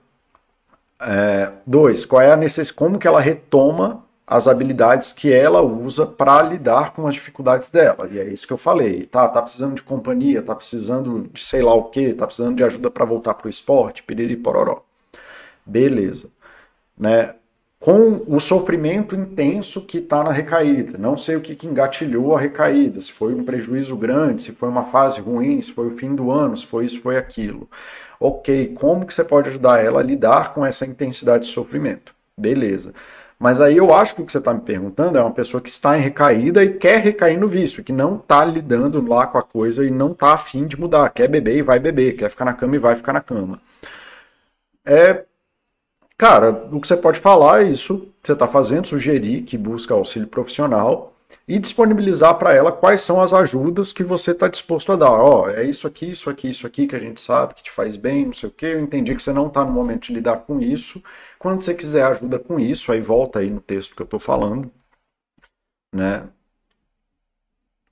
É, 0.99 1.51
dois, 1.65 2.05
qual 2.05 2.21
é 2.21 2.31
a 2.31 2.37
necessidade, 2.37 2.73
como 2.73 2.97
que 2.97 3.07
ela 3.07 3.19
retoma 3.19 4.04
as 4.27 4.47
habilidades 4.47 5.13
que 5.13 5.31
ela 5.31 5.61
usa 5.61 6.05
para 6.05 6.41
lidar 6.41 6.93
com 6.93 7.07
as 7.07 7.13
dificuldades 7.13 7.69
dela. 7.69 8.09
E 8.11 8.19
é 8.19 8.25
isso 8.25 8.47
que 8.47 8.53
eu 8.53 8.57
falei. 8.57 9.05
Tá, 9.05 9.27
tá 9.27 9.41
precisando 9.41 9.75
de 9.75 9.83
companhia, 9.83 10.41
tá 10.41 10.55
precisando 10.55 11.29
de 11.31 11.43
sei 11.43 11.61
lá 11.61 11.73
o 11.73 11.85
que, 11.85 12.13
tá 12.13 12.25
precisando 12.25 12.55
de 12.55 12.63
ajuda 12.63 12.89
para 12.89 13.05
voltar 13.05 13.35
para 13.35 13.47
o 13.47 13.49
esporte, 13.49 14.01
piriri 14.01 14.35
pororó. 14.35 14.83
Beleza. 15.65 16.29
Né? 16.97 17.35
Com 17.79 18.23
o 18.27 18.39
sofrimento 18.39 19.15
intenso 19.15 19.81
que 19.81 19.99
está 19.99 20.23
na 20.23 20.31
recaída. 20.31 20.97
Não 20.97 21.17
sei 21.17 21.35
o 21.35 21.41
que, 21.41 21.55
que 21.55 21.67
engatilhou 21.67 22.35
a 22.35 22.39
recaída, 22.39 22.99
se 23.01 23.11
foi 23.11 23.35
um 23.35 23.43
prejuízo 23.43 23.95
grande, 23.95 24.41
se 24.41 24.53
foi 24.53 24.69
uma 24.69 24.85
fase 24.85 25.21
ruim, 25.21 25.61
se 25.61 25.71
foi 25.71 25.87
o 25.87 25.91
fim 25.91 26.15
do 26.15 26.31
ano, 26.31 26.57
se 26.57 26.65
foi 26.65 26.85
isso, 26.85 26.99
foi 27.01 27.17
aquilo. 27.17 27.69
Ok, 28.19 28.73
como 28.75 29.05
que 29.05 29.13
você 29.13 29.23
pode 29.23 29.49
ajudar 29.49 29.83
ela 29.83 29.99
a 29.99 30.03
lidar 30.03 30.53
com 30.53 30.65
essa 30.65 30.85
intensidade 30.85 31.45
de 31.45 31.53
sofrimento? 31.53 32.15
Beleza. 32.35 32.93
Mas 33.39 33.59
aí 33.59 33.77
eu 33.77 33.93
acho 33.93 34.15
que 34.15 34.21
o 34.21 34.25
que 34.25 34.31
você 34.31 34.37
está 34.37 34.53
me 34.53 34.61
perguntando 34.61 35.17
é 35.17 35.21
uma 35.21 35.31
pessoa 35.31 35.61
que 35.61 35.69
está 35.69 35.97
em 35.97 36.01
recaída 36.01 36.63
e 36.63 36.73
quer 36.73 37.01
recair 37.01 37.37
no 37.37 37.47
vício, 37.47 37.83
que 37.83 37.91
não 37.91 38.15
está 38.15 38.45
lidando 38.45 39.05
lá 39.07 39.27
com 39.27 39.37
a 39.37 39.43
coisa 39.43 39.85
e 39.85 39.91
não 39.91 40.13
está 40.13 40.33
afim 40.33 40.65
de 40.65 40.79
mudar, 40.79 41.09
quer 41.09 41.27
beber 41.27 41.57
e 41.57 41.61
vai 41.61 41.79
beber, 41.79 42.15
quer 42.15 42.29
ficar 42.29 42.45
na 42.45 42.53
cama 42.53 42.75
e 42.75 42.79
vai 42.79 42.95
ficar 42.95 43.13
na 43.13 43.21
cama. 43.21 43.59
É, 44.85 45.25
cara, 46.17 46.51
o 46.71 46.79
que 46.79 46.87
você 46.87 46.95
pode 46.95 47.19
falar 47.19 47.63
é 47.63 47.69
isso 47.69 47.99
que 48.21 48.27
você 48.27 48.33
está 48.33 48.47
fazendo, 48.47 48.87
sugerir 48.87 49.41
que 49.43 49.57
busca 49.57 49.93
auxílio 49.93 50.27
profissional 50.27 51.15
e 51.47 51.59
disponibilizar 51.59 52.35
para 52.35 52.53
ela 52.53 52.71
quais 52.71 53.01
são 53.01 53.21
as 53.21 53.33
ajudas 53.33 53.93
que 53.93 54.03
você 54.03 54.31
está 54.31 54.47
disposto 54.47 54.91
a 54.91 54.95
dar. 54.95 55.11
Ó, 55.11 55.43
oh, 55.43 55.49
é 55.49 55.63
isso 55.63 55.85
aqui, 55.87 56.09
isso 56.11 56.29
aqui, 56.29 56.49
isso 56.49 56.65
aqui 56.65 56.87
que 56.87 56.95
a 56.95 56.99
gente 56.99 57.21
sabe 57.21 57.53
que 57.53 57.63
te 57.63 57.71
faz 57.71 57.95
bem, 57.95 58.25
não 58.25 58.33
sei 58.33 58.49
o 58.49 58.51
que. 58.51 58.65
Eu 58.65 58.79
entendi 58.79 59.15
que 59.15 59.21
você 59.21 59.31
não 59.33 59.47
está 59.47 59.63
no 59.63 59.71
momento 59.71 60.07
de 60.07 60.13
lidar 60.13 60.37
com 60.37 60.59
isso. 60.59 61.03
Quando 61.39 61.61
você 61.61 61.73
quiser 61.73 62.03
ajuda 62.05 62.39
com 62.39 62.59
isso, 62.59 62.91
aí 62.91 63.01
volta 63.01 63.39
aí 63.39 63.49
no 63.49 63.61
texto 63.61 63.95
que 63.95 64.01
eu 64.01 64.05
estou 64.05 64.19
falando, 64.19 64.71
né? 65.93 66.27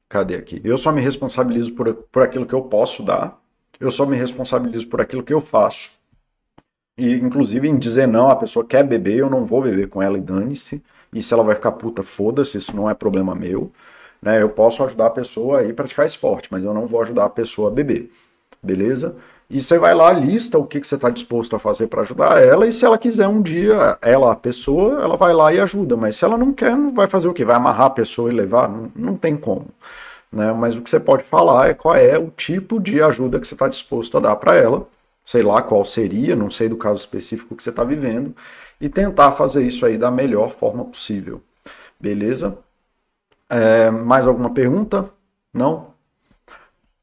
Cadê 0.09 0.35
aqui? 0.35 0.61
Eu 0.63 0.77
só 0.77 0.91
me 0.91 1.01
responsabilizo 1.01 1.73
por, 1.73 1.93
por 1.93 2.21
aquilo 2.23 2.45
que 2.45 2.53
eu 2.53 2.61
posso 2.63 3.03
dar. 3.03 3.39
Eu 3.79 3.91
só 3.91 4.05
me 4.05 4.15
responsabilizo 4.15 4.87
por 4.87 5.01
aquilo 5.01 5.23
que 5.23 5.33
eu 5.33 5.41
faço. 5.41 5.89
E, 6.97 7.13
inclusive, 7.15 7.67
em 7.67 7.77
dizer 7.77 8.07
não, 8.07 8.29
a 8.29 8.35
pessoa 8.35 8.65
quer 8.65 8.83
beber, 8.83 9.17
eu 9.17 9.29
não 9.29 9.45
vou 9.45 9.61
beber 9.61 9.89
com 9.89 10.01
ela 10.01 10.17
e 10.17 10.21
dane-se. 10.21 10.83
E 11.11 11.23
se 11.23 11.33
ela 11.33 11.43
vai 11.43 11.55
ficar 11.55 11.71
puta, 11.73 12.03
foda-se, 12.03 12.57
isso 12.57 12.75
não 12.75 12.89
é 12.89 12.93
problema 12.93 13.33
meu. 13.33 13.71
Né? 14.21 14.41
Eu 14.41 14.49
posso 14.49 14.83
ajudar 14.83 15.07
a 15.07 15.09
pessoa 15.09 15.59
a 15.59 15.63
ir 15.63 15.73
praticar 15.73 16.05
esporte, 16.05 16.47
mas 16.51 16.63
eu 16.63 16.73
não 16.73 16.85
vou 16.87 17.01
ajudar 17.01 17.25
a 17.25 17.29
pessoa 17.29 17.69
a 17.69 17.73
beber. 17.73 18.11
Beleza? 18.61 19.15
E 19.53 19.61
você 19.61 19.77
vai 19.77 19.93
lá, 19.93 20.11
lista 20.11 20.57
o 20.57 20.65
que, 20.65 20.81
que 20.81 20.87
você 20.87 20.95
está 20.95 21.11
disposto 21.11 21.55
a 21.55 21.59
fazer 21.59 21.85
para 21.85 22.01
ajudar 22.01 22.41
ela, 22.43 22.65
e 22.65 22.73
se 22.73 22.83
ela 22.83 22.97
quiser 22.97 23.27
um 23.27 23.39
dia, 23.39 23.99
ela, 24.01 24.31
a 24.31 24.35
pessoa, 24.35 24.99
ela 25.03 25.15
vai 25.15 25.31
lá 25.31 25.53
e 25.53 25.59
ajuda. 25.59 25.95
Mas 25.95 26.15
se 26.15 26.25
ela 26.25 26.35
não 26.39 26.51
quer, 26.51 26.75
não 26.75 26.91
vai 26.91 27.05
fazer 27.05 27.27
o 27.27 27.33
quê? 27.33 27.45
Vai 27.45 27.55
amarrar 27.55 27.85
a 27.85 27.89
pessoa 27.91 28.31
e 28.31 28.35
levar? 28.35 28.67
Não, 28.67 28.91
não 28.95 29.15
tem 29.15 29.37
como. 29.37 29.67
Né? 30.31 30.51
Mas 30.53 30.75
o 30.75 30.81
que 30.81 30.89
você 30.89 30.99
pode 30.99 31.23
falar 31.25 31.69
é 31.69 31.75
qual 31.75 31.95
é 31.95 32.17
o 32.17 32.31
tipo 32.31 32.79
de 32.79 32.99
ajuda 32.99 33.39
que 33.39 33.47
você 33.47 33.53
está 33.53 33.67
disposto 33.67 34.17
a 34.17 34.21
dar 34.21 34.35
para 34.37 34.55
ela, 34.55 34.87
sei 35.23 35.43
lá 35.43 35.61
qual 35.61 35.85
seria, 35.85 36.35
não 36.35 36.49
sei 36.49 36.67
do 36.67 36.77
caso 36.77 36.99
específico 37.01 37.55
que 37.55 37.61
você 37.63 37.69
está 37.69 37.83
vivendo, 37.83 38.35
e 38.81 38.89
tentar 38.89 39.33
fazer 39.33 39.63
isso 39.67 39.85
aí 39.85 39.99
da 39.99 40.09
melhor 40.09 40.55
forma 40.55 40.83
possível. 40.85 41.41
Beleza? 41.99 42.57
É, 43.49 43.91
mais 43.91 44.25
alguma 44.27 44.49
pergunta? 44.51 45.09
Não? 45.53 45.92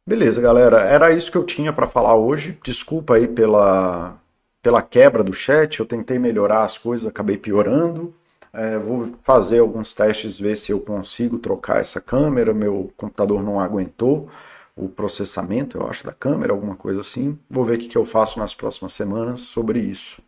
Beleza, 0.07 0.41
galera. 0.41 0.81
Era 0.83 1.13
isso 1.13 1.31
que 1.31 1.39
eu 1.39 1.45
tinha 1.45 1.73
para 1.73 1.89
falar 1.89 2.15
hoje. 2.17 2.59
Desculpa 2.65 3.15
aí 3.15 3.29
pela, 3.29 4.19
pela 4.63 4.83
quebra 4.83 5.23
do 5.23 5.33
chat. 5.33 5.79
Eu 5.79 5.87
tentei 5.87 6.19
melhorar 6.19 6.65
as 6.65 6.77
coisas, 6.77 7.07
acabei 7.07 7.37
piorando. 7.37 8.15
É, 8.53 8.77
vou 8.79 9.13
fazer 9.23 9.61
alguns 9.61 9.95
testes, 9.95 10.39
ver 10.39 10.57
se 10.57 10.73
eu 10.73 10.81
consigo 10.81 11.39
trocar 11.39 11.81
essa 11.81 12.01
câmera. 12.01 12.53
Meu 12.53 12.93
computador 12.97 13.43
não 13.43 13.61
aguentou 13.61 14.29
o 14.77 14.89
processamento, 14.89 15.79
eu 15.79 15.87
acho, 15.87 16.05
da 16.05 16.13
câmera, 16.13 16.53
alguma 16.53 16.77
coisa 16.77 17.01
assim. 17.01 17.39
Vou 17.49 17.65
ver 17.65 17.77
o 17.79 17.79
que 17.79 17.97
eu 17.99 18.05
faço 18.05 18.39
nas 18.39 18.55
próximas 18.55 18.93
semanas 18.93 19.41
sobre 19.41 19.79
isso. 19.81 20.23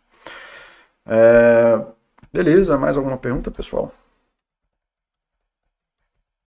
É... 1.05 1.81
Beleza, 2.31 2.77
mais 2.77 2.97
alguma 2.97 3.17
pergunta, 3.17 3.51
pessoal? 3.51 3.93